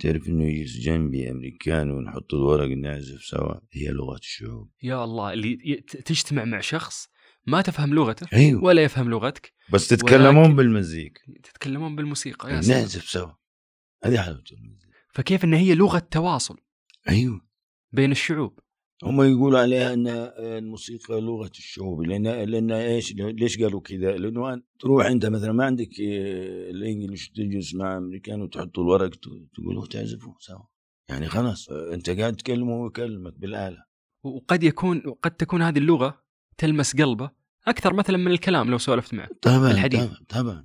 [0.00, 4.70] تعرف إنه يجلس جنبي أمريكان ونحط الورق نعزف سوا؟ هي لغة الشعوب.
[4.82, 7.08] يا الله اللي تجتمع مع شخص
[7.46, 8.64] ما تفهم لغته أيوه.
[8.64, 13.32] ولا يفهم لغتك بس تتكلمون بالمزيكا تتكلمون بالموسيقى يا نعزف سوا.
[14.04, 16.60] هذه حلاوة المزيكا فكيف إن هي لغة تواصل
[17.08, 17.40] أيوه.
[17.92, 18.58] بين الشعوب؟
[19.02, 20.06] هم يقولوا عليها إن
[20.38, 26.00] الموسيقى لغة الشعوب لأن لأن إيش ليش قالوا كذا؟ لأنه تروح أنت مثلا ما عندك
[26.00, 29.10] آه، الإنجليش تجلس مع امريكان وتحطوا الورق
[29.54, 30.62] تقولوا تعزفوا سوا.
[31.08, 33.84] يعني خلاص آه، أنت قاعد تكلمه وهو يكلمك بالآلة.
[34.22, 36.22] وقد يكون قد تكون هذه اللغة
[36.58, 37.30] تلمس قلبه
[37.66, 40.00] أكثر مثلا من الكلام لو سولفت معه طبعا الحديث.
[40.00, 40.64] طبعا طبعا.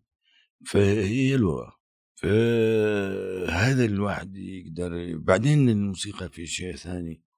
[0.66, 1.80] فهي لغه
[2.16, 7.29] فهذا الواحد يقدر بعدين الموسيقى في شيء ثاني.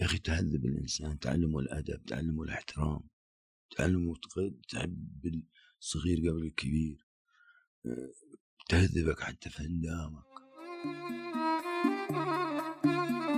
[0.00, 3.00] يا أخي تهذب الإنسان تعلمه الأدب تعلمه الإحترام
[3.76, 4.14] تعلمه
[4.68, 5.42] تحب
[5.80, 7.06] الصغير قبل الكبير.
[7.86, 8.12] آه،
[8.68, 10.30] تهذبك حتى في أندامك.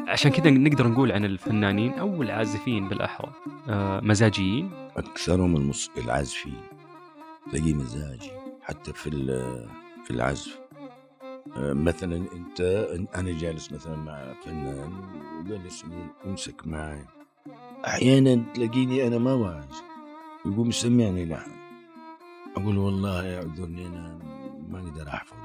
[0.08, 3.34] عشان كذا نقدر نقول عن الفنانين أو العازفين بالاحرى
[3.68, 4.70] آه، مزاجيين.
[4.72, 5.90] أكثرهم المس...
[5.96, 6.62] العازفين.
[7.50, 9.10] تلاقيه مزاجي حتى في
[10.04, 10.61] في العزف.
[11.57, 12.61] مثلا أنت
[13.14, 14.93] أنا جالس مثلا مع فنان
[15.40, 15.84] وجالس
[16.26, 17.05] يمسك معي.
[17.86, 19.82] أحيانا تلاقيني أنا ما بعزف
[20.47, 21.51] يقوم يسمعني لحن.
[22.57, 24.18] أقول والله يعذرني أنا
[24.68, 25.36] ما أقدر احفظ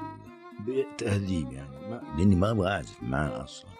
[0.66, 3.70] بتهذيب يعني ما لأني ما أبغى اعزف معاه أصلا.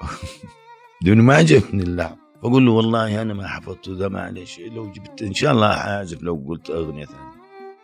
[1.02, 2.16] لأنه ما عجبني اللحن.
[2.42, 4.60] فأقول له والله أنا ما حفظته ذا معلش.
[4.60, 7.35] لو جبت إن شاء الله حاعزف لو قلت أغنية ثانية.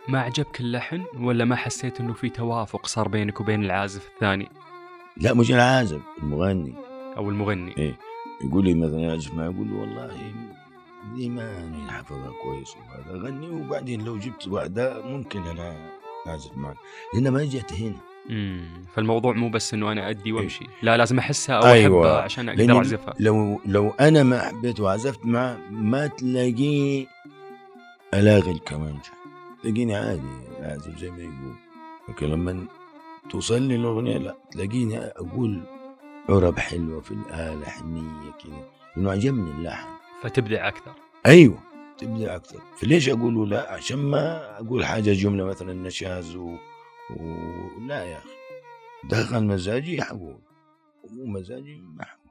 [0.08, 4.48] ما عجبك اللحن ولا ما حسيت إنه في توافق صار بينك وبين العازف الثاني؟
[5.16, 6.74] لا مش العازف المغني.
[7.16, 7.76] أو المغني.
[7.78, 7.98] إيه.
[8.44, 10.10] يقول لي مثلا يعزف معي أقول له والله
[11.14, 13.50] دي ما حفظها كويس وهذا غني.
[13.50, 15.76] وبعدين لو جبت واحدة ممكن أنا
[16.26, 16.76] أعزف معك
[17.14, 17.96] لأن ما جت هنا.
[18.30, 20.66] امم فالموضوع مو بس إنه أنا أدي وأمشي.
[20.82, 22.06] لا لازم أحسها أو أيوة.
[22.06, 23.14] أحبها عشان أقدر أعزفها.
[23.20, 27.06] لو لو أنا ما حبيت وعزفت معه ما تلاقيني
[28.14, 29.10] ألاغي الكمانجة.
[29.62, 30.22] تلاقيني عادي
[30.60, 31.54] اعزف زي ما يقول
[32.08, 32.66] لكن لما
[33.30, 35.62] توصل لي الأغنية لا تلاقيني أقول
[36.28, 39.88] عرب حلوة في الآلة حنية كذا لأنه عجبني اللحن.
[40.22, 40.92] فتبدع أكثر.
[41.26, 41.58] أيوه
[41.98, 42.60] تبدا أكثر.
[42.76, 46.56] فليش أقول لا؟ عشان ما أقول حاجة جملة مثلا نشاز و...
[47.10, 47.34] و...
[47.86, 48.28] لا يا أخي.
[49.04, 50.38] دخل مزاجي حقول
[51.04, 52.21] ومو مزاجي ما حقول.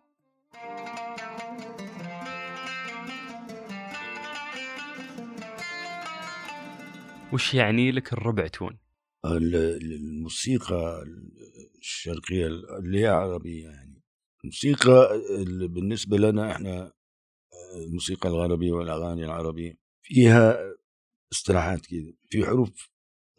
[7.33, 8.77] وش يعني لك الربع تون؟
[9.25, 11.03] ال- ال- الموسيقى
[11.79, 14.01] الشرقية اللي هي عربية يعني.
[14.43, 16.93] الموسيقى اللي بالنسبة لنا إحنا
[17.87, 20.57] الموسيقى الغربية والأغاني العربية فيها
[21.33, 22.89] اصطلاحات كذا في حروف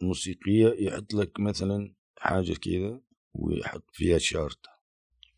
[0.01, 3.01] موسيقية يحط لك مثلا حاجة كذا
[3.33, 4.69] ويحط فيها شرطة.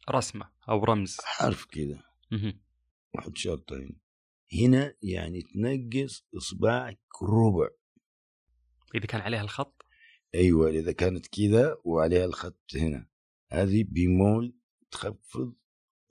[0.09, 1.17] رسمة أو رمز.
[1.23, 2.03] حرف كذا.
[3.15, 3.99] وحط شرطين
[4.53, 7.69] هنا يعني تنقص إصبعك ربع.
[8.95, 9.85] إذا كان عليها الخط؟
[10.35, 13.07] أيوه إذا كانت كذا وعليها الخط هنا.
[13.51, 14.55] هذه بيمول
[14.91, 15.55] تخفض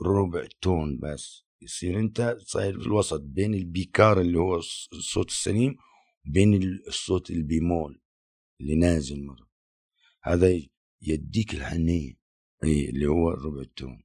[0.03, 1.45] ربع تون بس.
[1.63, 5.77] يصير أنت صاير في الوسط بين البيكار اللي هو الص- الصوت السليم
[6.29, 8.01] وبين ال- الصوت البيمول
[8.61, 9.51] اللي نازل مرة.
[10.23, 10.61] هذا
[11.03, 12.15] يديك الحنية.
[12.65, 14.05] اي اللي هو الربع التون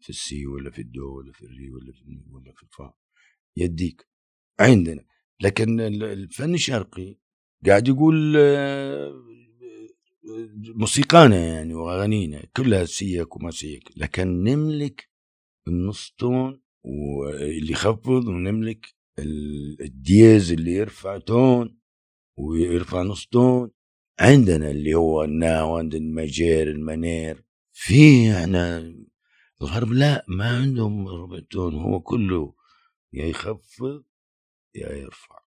[0.00, 2.94] في السي ولا في الدو ولا في الري ولا في ولا في الفا.
[3.56, 4.08] يديك.
[4.60, 5.04] عندنا.
[5.40, 7.18] لكن ال- الفن الشرقي
[7.66, 8.36] قاعد يقول
[10.74, 15.10] موسيقانا يعني وأغانينا كلها سيك وما سيك لكن نملك
[15.68, 18.86] النص تون واللي يخفض ونملك
[19.18, 21.78] ال- الديز اللي يرفع تون
[22.38, 23.70] ويرفع نص تون.
[24.20, 28.94] عندنا اللي هو الناو عندنا المجير المنير في إحنا
[29.62, 32.54] الغرب لا ما عندهم ربع تون هو كله
[33.12, 34.04] يا يخفض
[34.74, 35.38] يا يرفع.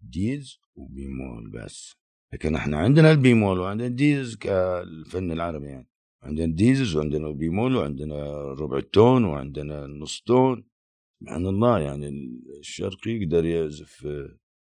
[0.00, 1.96] ديز وبيمول بس.
[2.32, 5.88] لكن إحنا عندنا البيمول وعندنا الديز كالفن العربي يعني.
[6.22, 10.64] عندنا الديز وعندنا البيمول وعندنا ربع التون وعندنا النص تون.
[11.20, 12.08] سبحان الله يعني
[12.58, 14.08] الشرقي يقدر يعزف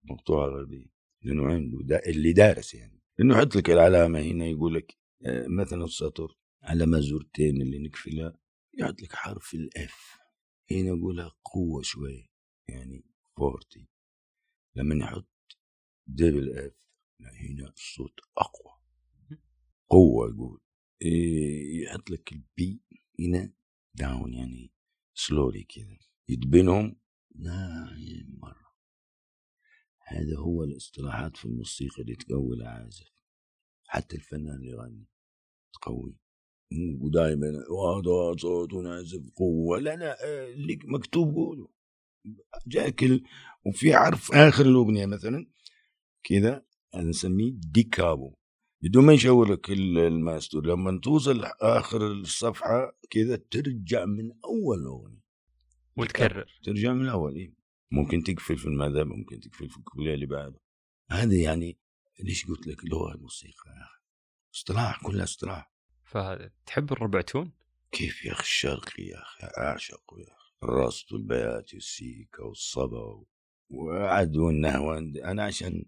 [0.05, 0.87] مقطوعة غربية
[1.23, 3.01] لأنه عنده دا اللي دارس يعني.
[3.19, 4.97] لأنه يحط لك العلامة هنا يقول لك
[5.27, 8.39] آه، مثلا السطر على مازورتين اللي نقفلها
[8.79, 10.19] يحط لك حرف ال F.
[10.71, 12.27] هنا يقولها قوة شوية
[12.69, 13.05] يعني
[13.37, 13.89] forte.
[14.77, 15.29] لما يحط
[16.15, 16.73] double F
[17.21, 18.75] لا هنا الصوت أقوى.
[19.89, 20.61] قوة يقول.
[21.03, 22.83] إيه، يحط لك ال P
[23.21, 23.53] هنا
[23.95, 24.73] down يعني
[25.15, 25.99] slowly كذا
[26.29, 26.97] يدبنهم
[27.37, 28.71] نايم مرة.
[30.07, 33.11] هذا هو الاصطلاحات في الموسيقى اللي تقوي العازف.
[33.87, 35.07] حتى الفنان اللي يغني
[35.73, 36.17] تقوي.
[37.01, 40.17] ودائما وهذا صوت ونعزف قوة لا لا
[40.49, 41.69] اللي مكتوب قوله.
[42.67, 43.25] جاك ال...
[43.67, 45.47] وفي حرف آخر الأغنية مثلا.
[46.25, 46.65] كذا
[46.97, 48.35] نسميه ديكابو.
[48.83, 55.21] بدون ما يشاور لك ال- الماستر لما توصل آخر الصفحة كذا ترجع من أول أغنية.
[55.97, 56.61] وتكرر.
[56.65, 57.55] ترجع من الأول إيه؟
[57.91, 60.61] ممكن تقفل في المذهب ممكن تقفل في الكلية اللي بعده.
[61.11, 61.79] هذا يعني
[62.21, 64.01] ليش قلت لك لغة الموسيقى يا أخي؟
[64.55, 65.73] اصطلاح كلها اصطلاح.
[66.05, 67.53] فتحب الربع تون؟
[67.93, 70.51] كيف يا أخي الشرقي يا أخي؟ اعشقه يا أخي.
[70.63, 73.25] الرصد والبيات والسيكا والصبا
[73.71, 75.85] وعد والنهوند أنا عشان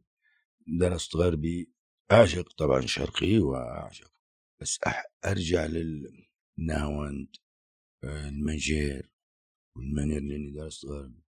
[0.67, 1.73] درست غربي
[2.13, 4.13] أعشق طبعا شرقي وأعشق
[4.61, 7.37] بس أح أرجع للناوند
[8.05, 9.11] المجير
[9.77, 11.23] والمنير لأني درست غربي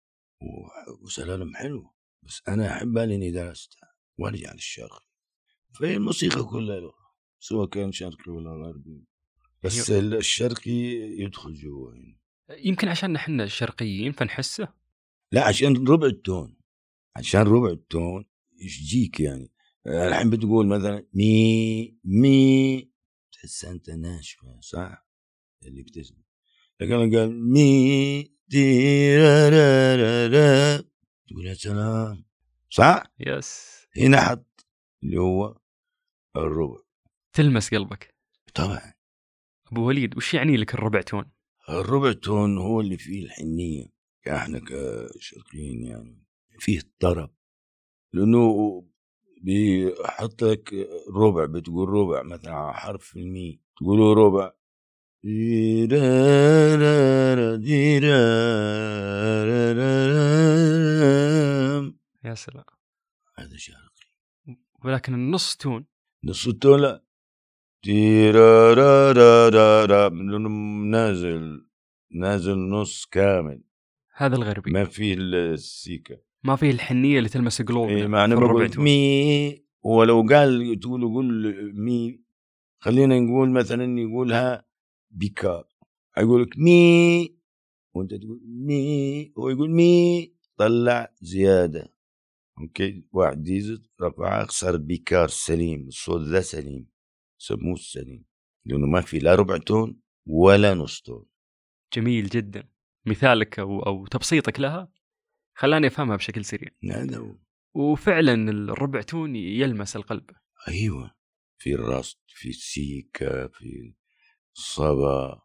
[1.01, 5.05] وسلالم حلو بس أنا احبها لأني درستها وأرجع للشرقي
[5.79, 9.05] فهي الموسيقى كلها لغة سواء كان شرقي ولا غربي
[9.63, 10.71] بس الشرقي
[11.21, 12.17] يدخل جوا هنا.
[12.49, 14.73] يمكن عشان نحن شرقيين فنحسه؟
[15.31, 16.57] لا عشان ربع التون
[17.17, 18.25] عشان ربع التون
[18.61, 19.51] يجيك يعني؟
[19.87, 22.91] آه، الحين بتقول مثلا مي مي.
[23.31, 25.07] تحس أنت ناشفة صح؟
[25.65, 26.23] اللي بتسمع.
[26.79, 30.83] لكن قال مي دي را را را را
[31.27, 32.25] تقول يا سلام.
[32.69, 33.71] صح؟ يس.
[33.97, 34.65] هنا حط
[35.03, 35.57] اللي هو
[36.35, 36.79] الربع.
[37.33, 38.15] تلمس قلبك.
[38.53, 38.93] طبعا.
[39.71, 41.31] أبو وليد وش يعني لك الربع تون؟
[41.69, 43.85] الربع تون هو اللي فيه الحنية.
[44.27, 46.25] إحنا كشرقيين يعني
[46.59, 47.35] فيه الطرب.
[48.13, 48.83] لأنه
[49.41, 50.73] بيحط لك
[51.15, 54.51] ربع بتقول ربع مثلا على حرف المي تقولوا ربع.
[62.23, 62.63] يا سلام.
[63.37, 64.07] هذا شرقي
[64.85, 65.85] ولكن النص تون.
[66.23, 67.03] نص التون لا.
[67.83, 70.49] دي را را را را را لأنه
[70.89, 71.61] نازل
[72.11, 73.63] نازل نص كامل.
[74.15, 74.71] هذا الغربي.
[74.71, 76.17] ما فيه السيكا.
[76.43, 78.71] ما فيه الحنية اللي تلمس قلوبنا إيه ما أنا بقول.
[78.77, 82.21] مي ولو قال تقول قول مي
[82.79, 84.65] خلينا نقول مثلا يقولها
[85.11, 85.67] بكار
[86.17, 87.35] يقول لك مي
[87.93, 91.93] وأنت تقول مي هو يقول مي طلع زيادة.
[92.61, 96.87] okay؟ واحد يزيد رفعها صار بيكار سليم الصوت ذا سليم
[97.37, 98.25] سموه السليم
[98.65, 101.25] لأنه ما في لا ربع تون ولا نص تون.
[101.93, 102.69] جميل جدا.
[103.05, 104.91] مثالك أو أو تبسيطك لها؟
[105.61, 106.69] خلاني أفهمها بشكل سريع.
[106.91, 107.35] هذا هو
[107.73, 110.29] وفعلا الربع تون يلمس القلب.
[110.67, 111.15] أيوه.
[111.57, 113.93] في الرصد في السيكا في
[114.57, 115.41] الصبا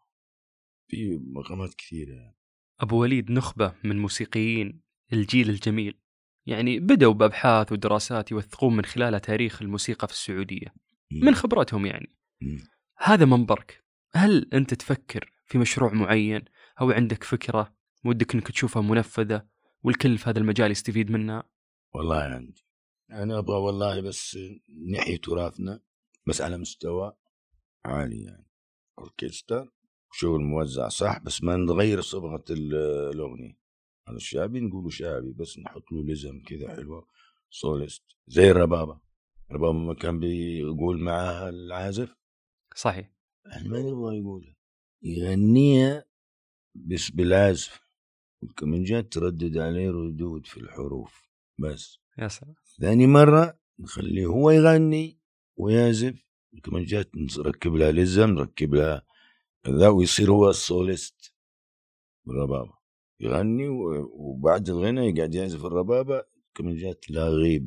[0.89, 2.35] في مقامات كثيرة.
[2.81, 6.01] أبو وليد نخبة من موسيقيين الجيل الجميل.
[6.47, 10.75] يعني بدأوا بأبحاث ودراسات يوثقون من خلالها تاريخ الموسيقى في السعودية.
[11.11, 12.17] من خبرتهم يعني.
[12.99, 13.85] هذا منبرك.
[14.13, 16.45] هل أنت تفكر في مشروع معين؟
[16.81, 19.56] أو عندك فكرة؟ ودك أنك تشوفها منفذة؟
[19.87, 21.43] والكل في هذا المجال يستفيد منها
[21.95, 22.65] والله عندي.
[23.11, 24.39] أنا أبغى والله بس
[24.93, 25.81] نحيي تراثنا
[26.27, 27.17] بس على مستوى
[27.85, 28.47] عالي يعني.
[28.99, 29.69] اوركسترا
[30.13, 32.75] شغل موزع صح؟ بس ما نغير صبغة ال-
[33.15, 33.59] الأغنية.
[34.09, 37.09] هذا الشعبي نقوله شعبي بس نحط له لزم كذا حلوة
[37.51, 39.01] soliste زي الربابة.
[39.51, 42.17] الربابة ما كان بيقول معاها العازف؟
[42.77, 43.11] صحيح.
[43.53, 44.57] إحنا ما نبغى يقولها.
[45.03, 46.05] يغنيها
[46.75, 47.86] بس بالعزف
[48.43, 51.23] والكمنجات تردد عليه ردود في الحروف.
[51.59, 51.99] بس.
[52.19, 52.55] يا سلام.
[52.81, 55.19] ثاني مرة نخليه هو يغني
[55.57, 56.27] ويعزف.
[56.55, 59.03] الكمنجات نركب لها لزم نركب لها
[59.69, 61.35] ذا ويصير هو ال soliste.
[62.25, 62.75] بالربابة.
[63.21, 63.69] يغني
[64.13, 66.25] وبعد الغنى يقعد يعزف الربابة.
[66.49, 67.67] الكمنجات لاغي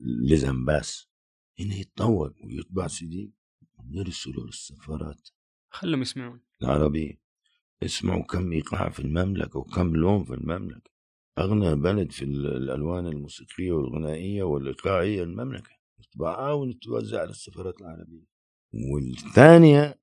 [0.00, 0.64] اللزم.
[0.64, 1.08] بس.
[1.60, 3.32] هنا يتطور ويطبع سي دي
[3.78, 5.28] ونرسله للسفارات.
[5.70, 6.40] خلهم يسمعون.
[6.62, 7.22] العربية.
[7.84, 10.90] اسمعوا كم إيقاع في المملكة وكم لون في المملكة.
[11.38, 15.70] أغنى بلد في ال- الألوان الموسيقية والغنائية والإيقاعية المملكة.
[16.00, 18.26] نطبعها ونتوزع على السفارات العربية.
[18.92, 19.98] والثانية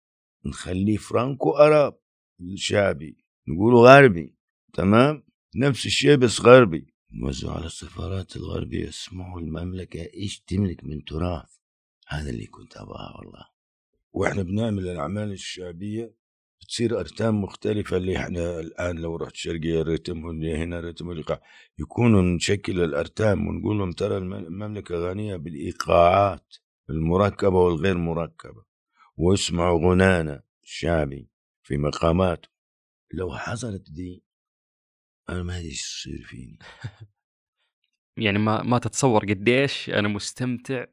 [0.46, 2.00] نخليه فرانكو أراب
[2.42, 3.18] الشعبي.
[3.48, 4.36] نقوله غربي
[4.74, 5.24] تمام؟
[5.56, 6.94] نفس الشيء بس غربي.
[7.12, 8.90] نوزعه على السفارات الغربية.
[8.90, 11.50] اسمعوا المملكة إيش تملك من تراث.
[12.08, 13.46] هذا اللي كنت أبغاه والله.
[14.14, 16.19] وإحنا بنعمل الأعمال الشعبية
[16.62, 21.42] بتصير أرتام مختلفة اللي إحنا الآن لو رحت شرقية رتم واللي هنا رتم الايقاع
[21.80, 26.56] يكونوا نشكل الأرتام ونقول لهم ترى الم- المملكة غنية بالإيقاعات
[26.90, 28.64] المركبة والغير مركبة.
[29.18, 31.30] واسمعوا غنانا الشعبي
[31.64, 32.50] في مقاماته
[33.14, 34.24] لو حصلت دي
[35.30, 36.60] أنا ما أدري إيش يصير فيني.
[38.26, 40.86] يعني ما ما تتصور قديش أنا مستمتع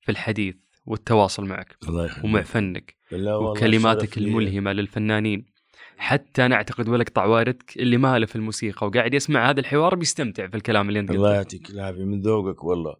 [0.00, 0.56] في الحديث.
[0.86, 4.18] والتواصل معك الله ومع فنك وكلماتك.
[4.18, 5.52] الملهمة للفنانين.
[5.96, 10.56] حتى أنا أعتقد ولك طعواردك اللي ماله في الموسيقى وقاعد يسمع هذا الحوار بيستمتع في
[10.56, 11.36] الكلام اللي أنت الله قلته.
[11.36, 12.04] يعطيك العافية.
[12.04, 12.96] من ذوقك والله.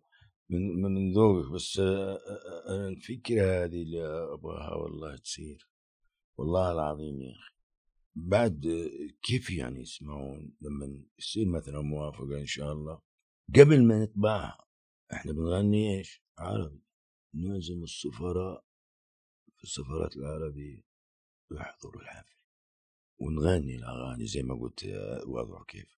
[0.51, 1.53] من من ذوقك.
[1.53, 2.18] بس آه، آه،
[2.68, 5.68] آه، الفكرة هذه اللي أبغاها والله تصير.
[6.39, 7.53] والله العظيم يا أخي.
[8.14, 8.66] بعد
[9.22, 13.01] كيف يعني يسمعون لما يصير مثلا موافقة إن شاء الله؟
[13.59, 14.59] قبل ما نطبعها
[15.12, 16.83] إحنا بنغني إيش؟ عربي.
[17.35, 18.64] نعزم السفراء
[19.57, 20.83] في السفارات العربية
[21.53, 22.37] يحضروا الحفل.
[23.20, 24.85] ونغني الأغاني زي ما قلت
[25.26, 25.99] وضعه كيف.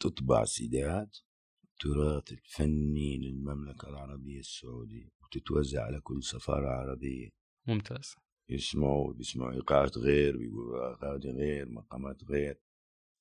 [0.00, 1.18] تطبع سيديات
[1.64, 7.30] التراث الفني للمملكة العربية السعودية وتتوزع على كل سفارة عربية.
[7.66, 8.14] ممتاز.
[8.48, 12.60] يسمعوا بيسمعوا إيقاعات غير بيقولوا أغاني غير مقامات غير.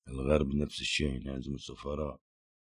[0.08, 2.22] الغرب نفس الشيء لازم السفراء.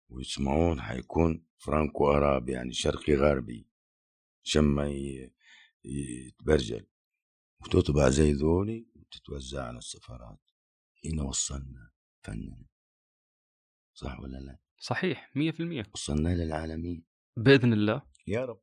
[0.09, 3.70] ويسمعون حيكون فرانكو أراب يعني شرقي غربي.
[4.43, 4.93] شما
[5.83, 6.85] يتبرجل.
[7.61, 10.39] وتطبع زي ذولي وتتوزع على السفارات.
[11.05, 11.91] هنا وصلنا
[12.23, 12.65] فننا
[13.93, 17.03] صح ولا لا؟ صحيح 100% وصلنا للعالمين.
[17.37, 18.01] بإذن الله.
[18.27, 18.61] يا رب.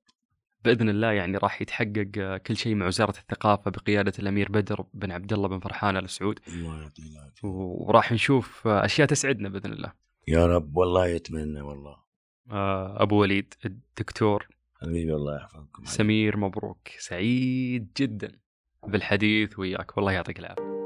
[0.64, 5.32] بإذن الله يعني راح يتحقق كل شيء مع وزارة الثقافة بقيادة الأمير بدر بن عبد
[5.32, 6.40] الله بن فرحان آل سعود.
[6.48, 7.48] الله يعطيه العافية.
[7.48, 9.92] وراح نشوف أشياء تسعدنا بإذن الله.
[10.28, 11.96] يا رب والله يتمنى والله.
[12.50, 14.48] آه، أبو وليد الدكتور.
[14.82, 18.32] حبيبي الله يحفظكم سمير مبروك سعيد جدا
[18.86, 20.78] بالحديث وياك والله يعطيك العافية.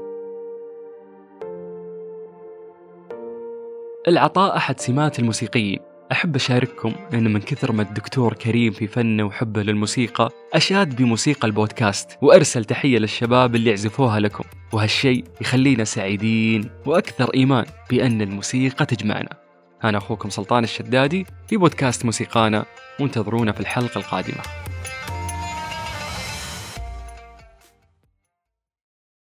[4.07, 5.79] العطاء أحد سمات الموسيقيين.
[6.11, 12.17] أحب أشارككم أن من كثر ما الدكتور كريم في فنه وحبه للموسيقى أشاد بموسيقى البودكاست
[12.21, 14.43] وأرسل تحية للشباب اللي يعزفوها لكم.
[14.73, 19.42] وهالشيء يخلينا سعيدين وأكثر إيمان بأن الموسيقى تجمعنا.
[19.83, 22.65] أنا أخوكم سلطان الشدادي في بودكاست موسيقانا
[22.99, 24.62] وانتظرونا في الحلقة القادمة.